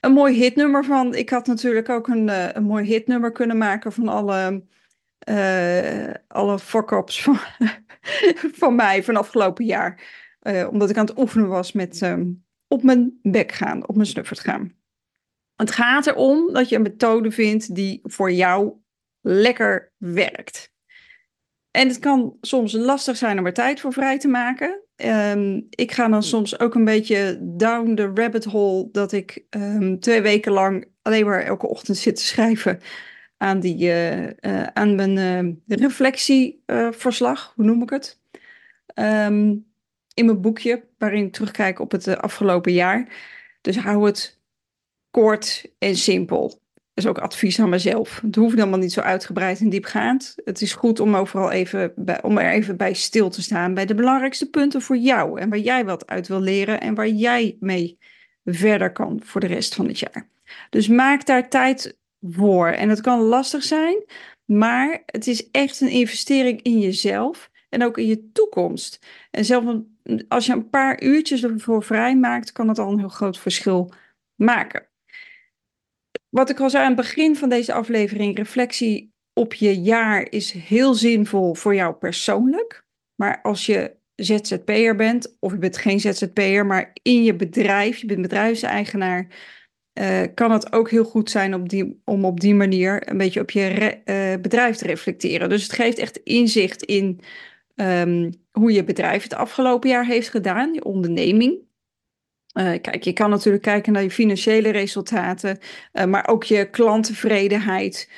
een 0.00 0.12
mooi 0.12 0.34
hitnummer 0.34 0.84
van. 0.84 1.14
Ik 1.14 1.30
had 1.30 1.46
natuurlijk 1.46 1.88
ook 1.88 2.08
een, 2.08 2.28
uh, 2.28 2.48
een 2.52 2.64
mooi 2.64 2.84
hitnummer 2.84 3.32
kunnen 3.32 3.58
maken 3.58 3.92
van 3.92 4.08
alle, 4.08 4.64
alle 6.28 6.58
fuck-ups 6.58 7.22
van, 7.22 7.38
van 8.60 8.74
mij 8.74 9.04
van 9.04 9.16
afgelopen 9.16 9.64
jaar. 9.64 10.24
Uh, 10.42 10.68
omdat 10.70 10.90
ik 10.90 10.96
aan 10.96 11.06
het 11.06 11.18
oefenen 11.18 11.48
was 11.48 11.72
met 11.72 12.00
um, 12.00 12.44
op 12.68 12.82
mijn 12.82 13.18
bek 13.22 13.52
gaan, 13.52 13.88
op 13.88 13.94
mijn 13.94 14.06
snuffert 14.06 14.40
gaan. 14.40 14.74
Het 15.56 15.70
gaat 15.70 16.06
erom 16.06 16.52
dat 16.52 16.68
je 16.68 16.76
een 16.76 16.82
methode 16.82 17.30
vindt 17.30 17.74
die 17.74 18.00
voor 18.02 18.32
jou 18.32 18.72
lekker 19.20 19.92
werkt. 19.96 20.74
En 21.70 21.88
het 21.88 21.98
kan 21.98 22.36
soms 22.40 22.72
lastig 22.72 23.16
zijn 23.16 23.38
om 23.38 23.46
er 23.46 23.52
tijd 23.52 23.80
voor 23.80 23.92
vrij 23.92 24.18
te 24.18 24.28
maken. 24.28 24.80
Um, 24.96 25.66
ik 25.70 25.92
ga 25.92 26.08
dan 26.08 26.22
soms 26.22 26.58
ook 26.58 26.74
een 26.74 26.84
beetje 26.84 27.38
down 27.42 27.94
the 27.94 28.10
rabbit 28.14 28.44
hole 28.44 28.88
dat 28.92 29.12
ik 29.12 29.44
um, 29.50 30.00
twee 30.00 30.20
weken 30.20 30.52
lang 30.52 30.88
alleen 31.02 31.26
maar 31.26 31.42
elke 31.42 31.66
ochtend 31.66 31.96
zit 31.96 32.16
te 32.16 32.24
schrijven 32.24 32.80
aan, 33.36 33.60
die, 33.60 33.84
uh, 33.84 34.22
uh, 34.22 34.30
aan 34.62 34.94
mijn 34.94 35.16
uh, 35.66 35.78
reflectieverslag, 35.78 37.52
hoe 37.54 37.64
noem 37.64 37.82
ik 37.82 37.90
het? 37.90 38.20
Um, 38.94 39.66
in 40.14 40.24
mijn 40.24 40.40
boekje, 40.40 40.84
waarin 40.98 41.24
ik 41.24 41.32
terugkijk 41.32 41.78
op 41.78 41.90
het 41.92 42.18
afgelopen 42.18 42.72
jaar. 42.72 43.08
Dus 43.60 43.78
hou 43.78 44.06
het 44.06 44.38
kort 45.10 45.72
en 45.78 45.96
simpel. 45.96 46.60
Is 46.94 47.06
ook 47.06 47.18
advies 47.18 47.60
aan 47.60 47.68
mezelf. 47.68 48.20
Het 48.20 48.36
hoeft 48.36 48.54
helemaal 48.54 48.78
niet 48.78 48.92
zo 48.92 49.00
uitgebreid 49.00 49.60
en 49.60 49.68
diepgaand. 49.68 50.34
Het 50.44 50.62
is 50.62 50.72
goed 50.72 51.00
om 51.00 51.16
overal 51.16 51.50
even 51.50 51.92
bij, 51.96 52.22
om 52.22 52.38
er 52.38 52.52
even 52.52 52.76
bij 52.76 52.92
stil 52.92 53.30
te 53.30 53.42
staan 53.42 53.74
bij 53.74 53.86
de 53.86 53.94
belangrijkste 53.94 54.50
punten 54.50 54.82
voor 54.82 54.96
jou 54.96 55.40
en 55.40 55.48
waar 55.48 55.58
jij 55.58 55.84
wat 55.84 56.06
uit 56.06 56.28
wil 56.28 56.40
leren 56.40 56.80
en 56.80 56.94
waar 56.94 57.08
jij 57.08 57.56
mee 57.60 57.98
verder 58.44 58.92
kan 58.92 59.20
voor 59.24 59.40
de 59.40 59.46
rest 59.46 59.74
van 59.74 59.86
het 59.86 59.98
jaar. 59.98 60.28
Dus 60.70 60.88
maak 60.88 61.26
daar 61.26 61.48
tijd 61.48 61.96
voor. 62.30 62.68
En 62.68 62.88
het 62.88 63.00
kan 63.00 63.20
lastig 63.20 63.62
zijn, 63.62 64.04
maar 64.44 65.02
het 65.06 65.26
is 65.26 65.50
echt 65.50 65.80
een 65.80 65.88
investering 65.88 66.62
in 66.62 66.78
jezelf 66.78 67.50
en 67.68 67.82
ook 67.82 67.98
in 67.98 68.06
je 68.06 68.30
toekomst. 68.32 69.06
En 69.30 69.44
zelfs 69.44 69.66
als 70.28 70.46
je 70.46 70.52
een 70.52 70.70
paar 70.70 71.02
uurtjes 71.02 71.42
ervoor 71.42 71.82
vrij 71.82 72.16
maakt, 72.16 72.52
kan 72.52 72.68
het 72.68 72.78
al 72.78 72.92
een 72.92 72.98
heel 72.98 73.08
groot 73.08 73.38
verschil 73.38 73.92
maken. 74.34 74.88
Wat 76.28 76.50
ik 76.50 76.60
al 76.60 76.70
zei 76.70 76.82
aan 76.82 76.92
het 76.92 77.00
begin 77.00 77.36
van 77.36 77.48
deze 77.48 77.72
aflevering, 77.72 78.36
reflectie 78.36 79.14
op 79.32 79.54
je 79.54 79.80
jaar 79.80 80.30
is 80.30 80.52
heel 80.52 80.94
zinvol 80.94 81.54
voor 81.54 81.74
jou 81.74 81.94
persoonlijk. 81.94 82.86
Maar 83.14 83.42
als 83.42 83.66
je 83.66 83.96
ZZP'er 84.14 84.96
bent, 84.96 85.36
of 85.40 85.52
je 85.52 85.58
bent 85.58 85.76
geen 85.76 86.00
ZZP'er, 86.00 86.66
maar 86.66 86.90
in 87.02 87.22
je 87.22 87.34
bedrijf, 87.34 87.96
je 87.96 88.06
bent 88.06 88.22
bedrijfseigenaar, 88.22 89.26
uh, 90.00 90.20
kan 90.34 90.50
het 90.50 90.72
ook 90.72 90.90
heel 90.90 91.04
goed 91.04 91.30
zijn 91.30 91.54
op 91.54 91.68
die, 91.68 92.00
om 92.04 92.24
op 92.24 92.40
die 92.40 92.54
manier 92.54 93.10
een 93.10 93.16
beetje 93.16 93.40
op 93.40 93.50
je 93.50 93.66
re, 93.66 94.00
uh, 94.04 94.40
bedrijf 94.40 94.76
te 94.76 94.86
reflecteren. 94.86 95.48
Dus 95.48 95.62
het 95.62 95.72
geeft 95.72 95.98
echt 95.98 96.16
inzicht 96.16 96.82
in 96.82 97.20
um, 97.74 98.30
hoe 98.50 98.72
je 98.72 98.84
bedrijf 98.84 99.22
het 99.22 99.34
afgelopen 99.34 99.90
jaar 99.90 100.06
heeft 100.06 100.28
gedaan, 100.28 100.74
je 100.74 100.84
onderneming. 100.84 101.64
Uh, 102.58 102.72
kijk, 102.80 103.02
je 103.02 103.12
kan 103.12 103.30
natuurlijk 103.30 103.62
kijken 103.62 103.92
naar 103.92 104.02
je 104.02 104.10
financiële 104.10 104.70
resultaten, 104.70 105.58
maar 106.08 106.28
ook 106.28 106.44
je 106.44 106.70
klanttevredenheid, 106.70 108.10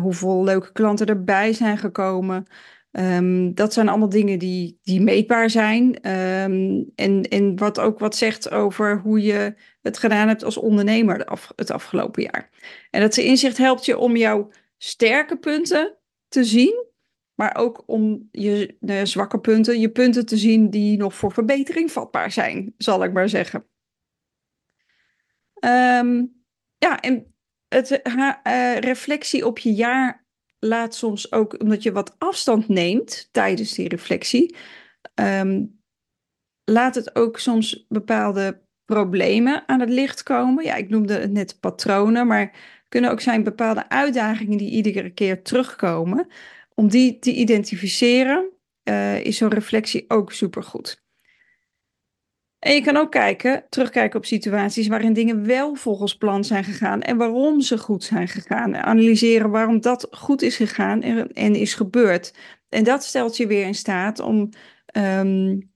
hoeveel 0.00 0.44
leuke 0.44 0.72
klanten 0.72 1.06
erbij 1.06 1.52
zijn 1.52 1.78
gekomen. 1.78 2.46
Um, 2.92 3.54
dat 3.54 3.72
zijn 3.72 3.88
allemaal 3.88 4.08
dingen 4.08 4.38
die, 4.38 4.78
die 4.82 5.00
meetbaar 5.00 5.50
zijn. 5.50 6.10
Um, 6.10 6.90
en, 6.94 7.22
en 7.22 7.58
wat 7.58 7.80
ook 7.80 7.98
wat 7.98 8.16
zegt 8.16 8.50
over 8.50 9.00
hoe 9.00 9.22
je 9.22 9.54
het 9.82 9.98
gedaan 9.98 10.28
hebt 10.28 10.44
als 10.44 10.56
ondernemer 10.56 11.38
het 11.56 11.70
afgelopen 11.70 12.22
jaar. 12.22 12.50
En 12.90 13.00
dat 13.00 13.16
inzicht 13.16 13.56
helpt 13.56 13.84
je 13.84 13.98
om 13.98 14.16
jouw 14.16 14.50
sterke 14.76 15.38
punten 15.38 15.98
te 16.28 16.44
zien, 16.44 16.86
maar 17.34 17.56
ook 17.56 17.82
om 17.86 18.28
je 18.30 18.76
nou 18.80 19.06
zwakke 19.06 19.40
punten, 19.40 19.80
je 19.80 19.90
punten 19.90 20.26
te 20.26 20.36
zien 20.36 20.70
die 20.70 20.98
nog 20.98 21.14
voor 21.14 21.32
verbetering 21.32 21.92
vatbaar 21.92 22.32
zijn, 22.32 22.74
zal 22.76 23.04
ik 23.04 23.12
maar 23.12 23.28
zeggen. 23.28 23.68
Um, 25.64 26.44
ja, 26.76 27.00
en 27.00 27.34
het 27.68 28.00
uh, 28.42 28.76
reflectie 28.78 29.46
op 29.46 29.58
je 29.58 29.72
jaar 29.72 30.26
laat 30.58 30.94
soms 30.94 31.32
ook, 31.32 31.60
omdat 31.60 31.82
je 31.82 31.92
wat 31.92 32.14
afstand 32.18 32.68
neemt 32.68 33.28
tijdens 33.32 33.74
die 33.74 33.88
reflectie, 33.88 34.56
um, 35.14 35.82
laat 36.64 36.94
het 36.94 37.14
ook 37.14 37.38
soms 37.38 37.86
bepaalde 37.88 38.62
problemen 38.94 39.62
aan 39.66 39.80
het 39.80 39.88
licht 39.88 40.22
komen. 40.22 40.64
Ja, 40.64 40.74
ik 40.74 40.88
noemde 40.88 41.14
het 41.14 41.30
net 41.32 41.60
patronen, 41.60 42.26
maar 42.26 42.52
kunnen 42.88 43.10
ook 43.10 43.20
zijn 43.20 43.42
bepaalde 43.42 43.88
uitdagingen 43.88 44.58
die 44.58 44.70
iedere 44.70 45.10
keer 45.10 45.42
terugkomen. 45.42 46.26
Om 46.74 46.88
die 46.88 47.18
te 47.18 47.32
identificeren 47.32 48.50
uh, 48.84 49.24
is 49.24 49.36
zo'n 49.36 49.50
reflectie 49.50 50.04
ook 50.08 50.32
supergoed. 50.32 51.02
En 52.58 52.74
je 52.74 52.80
kan 52.82 52.96
ook 52.96 53.10
kijken, 53.10 53.64
terugkijken 53.68 54.18
op 54.18 54.24
situaties 54.24 54.88
waarin 54.88 55.12
dingen 55.12 55.46
wel 55.46 55.74
volgens 55.74 56.16
plan 56.16 56.44
zijn 56.44 56.64
gegaan 56.64 57.02
en 57.02 57.16
waarom 57.16 57.60
ze 57.60 57.78
goed 57.78 58.04
zijn 58.04 58.28
gegaan. 58.28 58.76
Analyseren 58.76 59.50
waarom 59.50 59.80
dat 59.80 60.06
goed 60.10 60.42
is 60.42 60.56
gegaan 60.56 61.02
en, 61.02 61.32
en 61.32 61.54
is 61.54 61.74
gebeurd. 61.74 62.34
En 62.68 62.84
dat 62.84 63.04
stelt 63.04 63.36
je 63.36 63.46
weer 63.46 63.66
in 63.66 63.74
staat 63.74 64.20
om 64.20 64.48
um, 64.96 65.69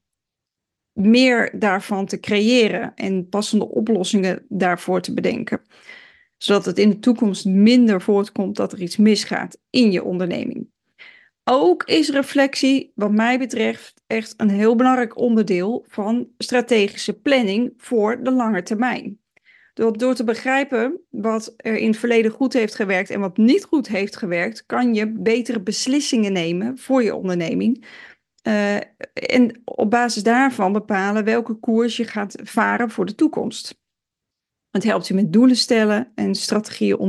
meer 0.95 1.59
daarvan 1.59 2.05
te 2.05 2.19
creëren 2.19 2.91
en 2.95 3.29
passende 3.29 3.69
oplossingen 3.69 4.45
daarvoor 4.49 5.01
te 5.01 5.13
bedenken. 5.13 5.61
Zodat 6.37 6.65
het 6.65 6.79
in 6.79 6.89
de 6.89 6.99
toekomst 6.99 7.45
minder 7.45 8.01
voortkomt 8.01 8.55
dat 8.55 8.73
er 8.73 8.81
iets 8.81 8.97
misgaat 8.97 9.57
in 9.69 9.91
je 9.91 10.03
onderneming. 10.03 10.67
Ook 11.43 11.83
is 11.83 12.09
reflectie, 12.09 12.91
wat 12.95 13.11
mij 13.11 13.39
betreft, 13.39 14.01
echt 14.07 14.33
een 14.37 14.49
heel 14.49 14.75
belangrijk 14.75 15.17
onderdeel 15.17 15.85
van 15.87 16.27
strategische 16.37 17.19
planning 17.19 17.73
voor 17.77 18.23
de 18.23 18.31
lange 18.31 18.63
termijn. 18.63 19.19
Door, 19.73 19.97
door 19.97 20.15
te 20.15 20.23
begrijpen 20.23 21.01
wat 21.09 21.53
er 21.57 21.75
in 21.75 21.87
het 21.87 21.97
verleden 21.97 22.31
goed 22.31 22.53
heeft 22.53 22.75
gewerkt 22.75 23.09
en 23.09 23.19
wat 23.19 23.37
niet 23.37 23.63
goed 23.63 23.87
heeft 23.87 24.15
gewerkt, 24.15 24.65
kan 24.65 24.93
je 24.93 25.11
betere 25.11 25.61
beslissingen 25.61 26.33
nemen 26.33 26.77
voor 26.77 27.03
je 27.03 27.15
onderneming. 27.15 27.85
Uh, 28.47 28.75
en 29.13 29.61
op 29.65 29.89
basis 29.89 30.23
daarvan 30.23 30.73
bepalen 30.73 31.23
welke 31.23 31.53
koers 31.53 31.97
je 31.97 32.05
gaat 32.05 32.35
varen 32.43 32.89
voor 32.89 33.05
de 33.05 33.15
toekomst. 33.15 33.79
Het 34.69 34.83
helpt 34.83 35.07
je 35.07 35.13
met 35.13 35.33
doelen 35.33 35.55
stellen 35.55 36.11
en 36.15 36.35
strategieën 36.35 36.99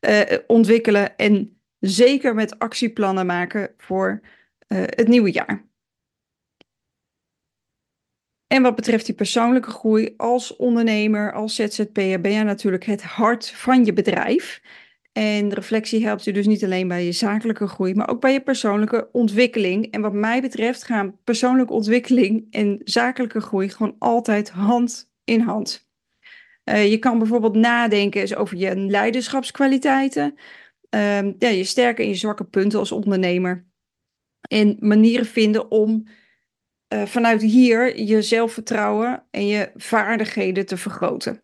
uh, 0.00 0.20
ontwikkelen 0.46 1.16
en 1.16 1.60
zeker 1.78 2.34
met 2.34 2.58
actieplannen 2.58 3.26
maken 3.26 3.74
voor 3.76 4.20
uh, 4.68 4.82
het 4.82 5.08
nieuwe 5.08 5.30
jaar. 5.30 5.70
En 8.46 8.62
wat 8.62 8.74
betreft 8.74 9.06
die 9.06 9.14
persoonlijke 9.14 9.70
groei, 9.70 10.14
als 10.16 10.56
ondernemer, 10.56 11.32
als 11.32 11.54
ZZP'er, 11.54 12.20
ben 12.20 12.32
je 12.32 12.42
natuurlijk 12.42 12.84
het 12.84 13.02
hart 13.02 13.50
van 13.50 13.84
je 13.84 13.92
bedrijf. 13.92 14.62
En 15.12 15.54
reflectie 15.54 16.04
helpt 16.04 16.24
je 16.24 16.32
dus 16.32 16.46
niet 16.46 16.64
alleen 16.64 16.88
bij 16.88 17.04
je 17.04 17.12
zakelijke 17.12 17.66
groei, 17.66 17.94
maar 17.94 18.08
ook 18.08 18.20
bij 18.20 18.32
je 18.32 18.40
persoonlijke 18.40 19.08
ontwikkeling. 19.12 19.92
En 19.92 20.00
wat 20.00 20.12
mij 20.12 20.40
betreft 20.40 20.84
gaan 20.84 21.18
persoonlijke 21.24 21.72
ontwikkeling 21.72 22.46
en 22.50 22.80
zakelijke 22.84 23.40
groei 23.40 23.68
gewoon 23.68 23.96
altijd 23.98 24.50
hand 24.50 25.10
in 25.24 25.40
hand. 25.40 25.90
Uh, 26.64 26.90
je 26.90 26.98
kan 26.98 27.18
bijvoorbeeld 27.18 27.54
nadenken 27.54 28.20
eens 28.20 28.34
over 28.34 28.56
je 28.56 28.76
leiderschapskwaliteiten, 28.76 30.34
uh, 30.94 31.32
ja, 31.38 31.48
je 31.48 31.64
sterke 31.64 32.02
en 32.02 32.08
je 32.08 32.14
zwakke 32.14 32.44
punten 32.44 32.78
als 32.78 32.92
ondernemer. 32.92 33.66
En 34.48 34.76
manieren 34.80 35.26
vinden 35.26 35.70
om 35.70 36.06
uh, 36.94 37.02
vanuit 37.02 37.42
hier 37.42 38.00
je 38.00 38.22
zelfvertrouwen 38.22 39.26
en 39.30 39.46
je 39.46 39.70
vaardigheden 39.74 40.66
te 40.66 40.76
vergroten. 40.76 41.42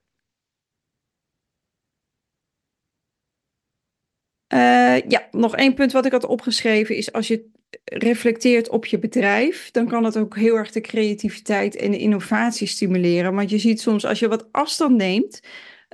Uh, 4.54 5.00
ja, 5.08 5.28
nog 5.30 5.56
één 5.56 5.74
punt 5.74 5.92
wat 5.92 6.06
ik 6.06 6.12
had 6.12 6.24
opgeschreven 6.24 6.96
is 6.96 7.12
als 7.12 7.28
je 7.28 7.50
reflecteert 7.84 8.68
op 8.68 8.86
je 8.86 8.98
bedrijf, 8.98 9.70
dan 9.70 9.88
kan 9.88 10.04
het 10.04 10.16
ook 10.16 10.36
heel 10.36 10.56
erg 10.56 10.70
de 10.70 10.80
creativiteit 10.80 11.76
en 11.76 11.90
de 11.90 11.98
innovatie 11.98 12.66
stimuleren. 12.66 13.34
Want 13.34 13.50
je 13.50 13.58
ziet 13.58 13.80
soms 13.80 14.06
als 14.06 14.18
je 14.18 14.28
wat 14.28 14.48
afstand 14.52 14.96
neemt 14.96 15.40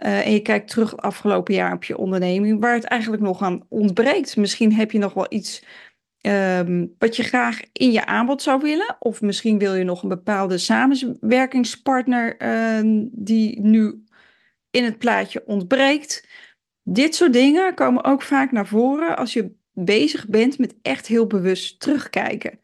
uh, 0.03 0.27
en 0.27 0.33
je 0.33 0.41
kijkt 0.41 0.71
terug 0.71 0.97
afgelopen 0.97 1.55
jaar 1.55 1.73
op 1.73 1.85
je 1.85 1.99
onderneming, 1.99 2.61
waar 2.61 2.75
het 2.75 2.85
eigenlijk 2.85 3.23
nog 3.23 3.43
aan 3.43 3.67
ontbreekt. 3.69 4.37
Misschien 4.37 4.73
heb 4.73 4.91
je 4.91 4.99
nog 4.99 5.15
wel 5.15 5.27
iets 5.29 5.65
um, 6.27 6.95
wat 6.99 7.17
je 7.17 7.23
graag 7.23 7.61
in 7.73 7.93
je 7.93 8.07
aanbod 8.07 8.43
zou 8.43 8.61
willen, 8.63 8.97
of 8.99 9.21
misschien 9.21 9.59
wil 9.59 9.75
je 9.75 9.85
nog 9.85 10.03
een 10.03 10.09
bepaalde 10.09 10.59
samenwerkingspartner 10.59 12.43
uh, 12.43 13.09
die 13.13 13.61
nu 13.61 14.05
in 14.71 14.85
het 14.85 14.99
plaatje 14.99 15.43
ontbreekt. 15.47 16.27
Dit 16.85 17.15
soort 17.15 17.33
dingen 17.33 17.75
komen 17.75 18.05
ook 18.05 18.23
vaak 18.23 18.53
naar 18.53 18.67
voren 18.67 19.17
als 19.17 19.33
je 19.33 19.55
bezig 19.73 20.29
bent 20.29 20.59
met 20.59 20.75
echt 20.83 21.07
heel 21.07 21.27
bewust 21.27 21.81
terugkijken. 21.81 22.61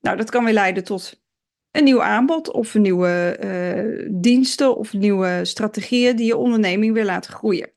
Nou, 0.00 0.16
dat 0.16 0.30
kan 0.30 0.44
weer 0.44 0.54
leiden 0.54 0.84
tot 0.84 1.22
een 1.70 1.84
nieuw 1.84 2.02
aanbod 2.02 2.50
of 2.50 2.74
nieuwe 2.74 3.38
uh, 3.44 4.08
diensten 4.12 4.76
of 4.76 4.92
nieuwe 4.92 5.40
strategieën 5.42 6.16
die 6.16 6.26
je 6.26 6.36
onderneming 6.36 6.92
weer 6.92 7.04
laten 7.04 7.32
groeien. 7.32 7.72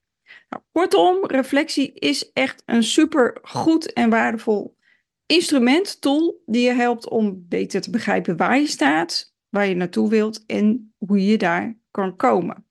Nou, 0.49 0.63
kortom, 0.71 1.25
reflectie 1.25 1.93
is 1.93 2.31
echt 2.31 2.63
een 2.65 2.83
super 2.83 3.37
goed 3.41 3.93
en 3.93 4.09
waardevol 4.09 4.77
instrument, 5.25 6.01
tool, 6.01 6.41
die 6.45 6.61
je 6.61 6.73
helpt 6.73 7.09
om 7.09 7.45
beter 7.47 7.81
te 7.81 7.89
begrijpen 7.89 8.37
waar 8.37 8.59
je 8.59 8.67
staat, 8.67 9.33
waar 9.49 9.67
je 9.67 9.75
naartoe 9.75 10.09
wilt 10.09 10.45
en 10.45 10.93
hoe 10.97 11.25
je 11.25 11.37
daar 11.37 11.77
kan 11.91 12.15
komen. 12.15 12.65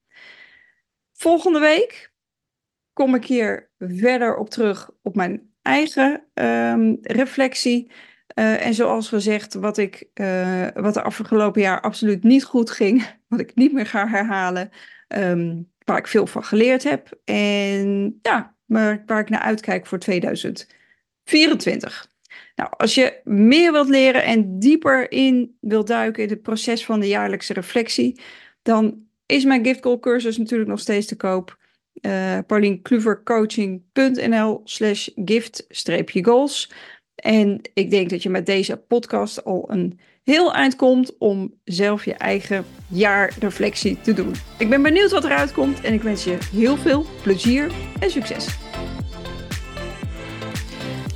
Volgende 1.12 1.58
week 1.58 2.12
kom 2.96 3.14
ik 3.14 3.24
hier 3.24 3.70
verder 3.78 4.36
op 4.36 4.50
terug 4.50 4.90
op 5.02 5.14
mijn 5.14 5.50
eigen 5.62 6.22
um, 6.34 6.98
reflectie. 7.02 7.90
Uh, 8.34 8.66
en 8.66 8.74
zoals 8.74 9.08
gezegd, 9.08 9.54
wat, 9.54 9.78
ik, 9.78 10.08
uh, 10.14 10.66
wat 10.74 10.96
er 10.96 11.02
afgelopen 11.02 11.60
jaar 11.60 11.80
absoluut 11.80 12.22
niet 12.22 12.44
goed 12.44 12.70
ging, 12.70 13.06
wat 13.28 13.40
ik 13.40 13.54
niet 13.54 13.72
meer 13.72 13.86
ga 13.86 14.08
herhalen, 14.08 14.70
um, 15.08 15.70
waar 15.84 15.98
ik 15.98 16.06
veel 16.06 16.26
van 16.26 16.44
geleerd 16.44 16.82
heb. 16.82 17.18
En 17.24 18.18
ja, 18.22 18.54
waar, 18.64 19.02
waar 19.06 19.20
ik 19.20 19.28
naar 19.28 19.40
uitkijk 19.40 19.86
voor 19.86 19.98
2024. 19.98 22.08
Nou, 22.54 22.70
als 22.76 22.94
je 22.94 23.20
meer 23.24 23.72
wilt 23.72 23.88
leren 23.88 24.24
en 24.24 24.58
dieper 24.58 25.10
in 25.10 25.56
wilt 25.60 25.86
duiken 25.86 26.22
in 26.22 26.28
het 26.28 26.42
proces 26.42 26.84
van 26.84 27.00
de 27.00 27.08
jaarlijkse 27.08 27.52
reflectie, 27.52 28.20
dan 28.62 29.06
is 29.26 29.44
mijn 29.44 29.64
Gift 29.64 29.80
Call 29.80 29.98
cursus 29.98 30.38
natuurlijk 30.38 30.70
nog 30.70 30.80
steeds 30.80 31.06
te 31.06 31.16
koop 31.16 31.64
uh, 32.00 32.38
paulinkluvercoaching.nl 32.46 34.60
slash 34.64 35.08
gift-goals. 35.24 36.72
En 37.14 37.60
ik 37.74 37.90
denk 37.90 38.10
dat 38.10 38.22
je 38.22 38.30
met 38.30 38.46
deze 38.46 38.76
podcast 38.76 39.44
al 39.44 39.70
een 39.70 39.98
heel 40.22 40.54
eind 40.54 40.76
komt 40.76 41.18
om 41.18 41.54
zelf 41.64 42.04
je 42.04 42.14
eigen 42.14 42.64
jaarreflectie 42.88 44.00
te 44.00 44.12
doen. 44.12 44.34
Ik 44.58 44.68
ben 44.68 44.82
benieuwd 44.82 45.10
wat 45.10 45.24
eruit 45.24 45.52
komt 45.52 45.80
en 45.80 45.92
ik 45.92 46.02
wens 46.02 46.24
je 46.24 46.38
heel 46.52 46.76
veel 46.76 47.06
plezier 47.22 47.70
en 48.00 48.10
succes. 48.10 48.46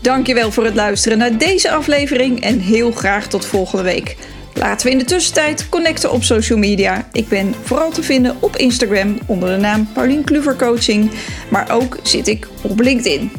Dankjewel 0.03 0.51
voor 0.51 0.65
het 0.65 0.75
luisteren 0.75 1.19
naar 1.19 1.39
deze 1.39 1.71
aflevering 1.71 2.41
en 2.41 2.59
heel 2.59 2.93
graag 2.93 3.29
tot 3.29 3.47
volgende 3.47 3.85
week. 3.85 4.17
Laten 4.55 4.87
we 4.87 4.93
in 4.93 4.99
de 4.99 5.05
tussentijd 5.05 5.69
connecten 5.69 6.13
op 6.13 6.23
social 6.23 6.59
media. 6.59 7.09
Ik 7.13 7.29
ben 7.29 7.55
vooral 7.63 7.91
te 7.91 8.03
vinden 8.03 8.37
op 8.41 8.57
Instagram 8.57 9.19
onder 9.27 9.49
de 9.49 9.57
naam 9.57 9.89
Paulien 9.93 10.25
Kluver 10.25 10.57
Coaching, 10.57 11.11
maar 11.51 11.71
ook 11.71 11.99
zit 12.03 12.29
ik 12.29 12.47
op 12.63 12.81
LinkedIn. 12.81 13.33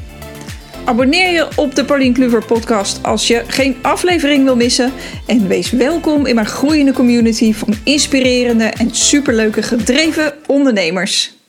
Abonneer 0.85 1.31
je 1.31 1.47
op 1.55 1.75
de 1.75 1.85
Paulien 1.85 2.13
Kluver 2.13 2.45
podcast 2.45 3.03
als 3.03 3.27
je 3.27 3.43
geen 3.47 3.75
aflevering 3.81 4.43
wil 4.43 4.55
missen. 4.55 4.93
En 5.25 5.47
wees 5.47 5.71
welkom 5.71 6.25
in 6.25 6.35
mijn 6.35 6.47
groeiende 6.47 6.93
community 6.93 7.53
van 7.53 7.73
inspirerende 7.83 8.65
en 8.65 8.95
superleuke 8.95 9.61
gedreven 9.61 10.33
ondernemers. 10.47 11.40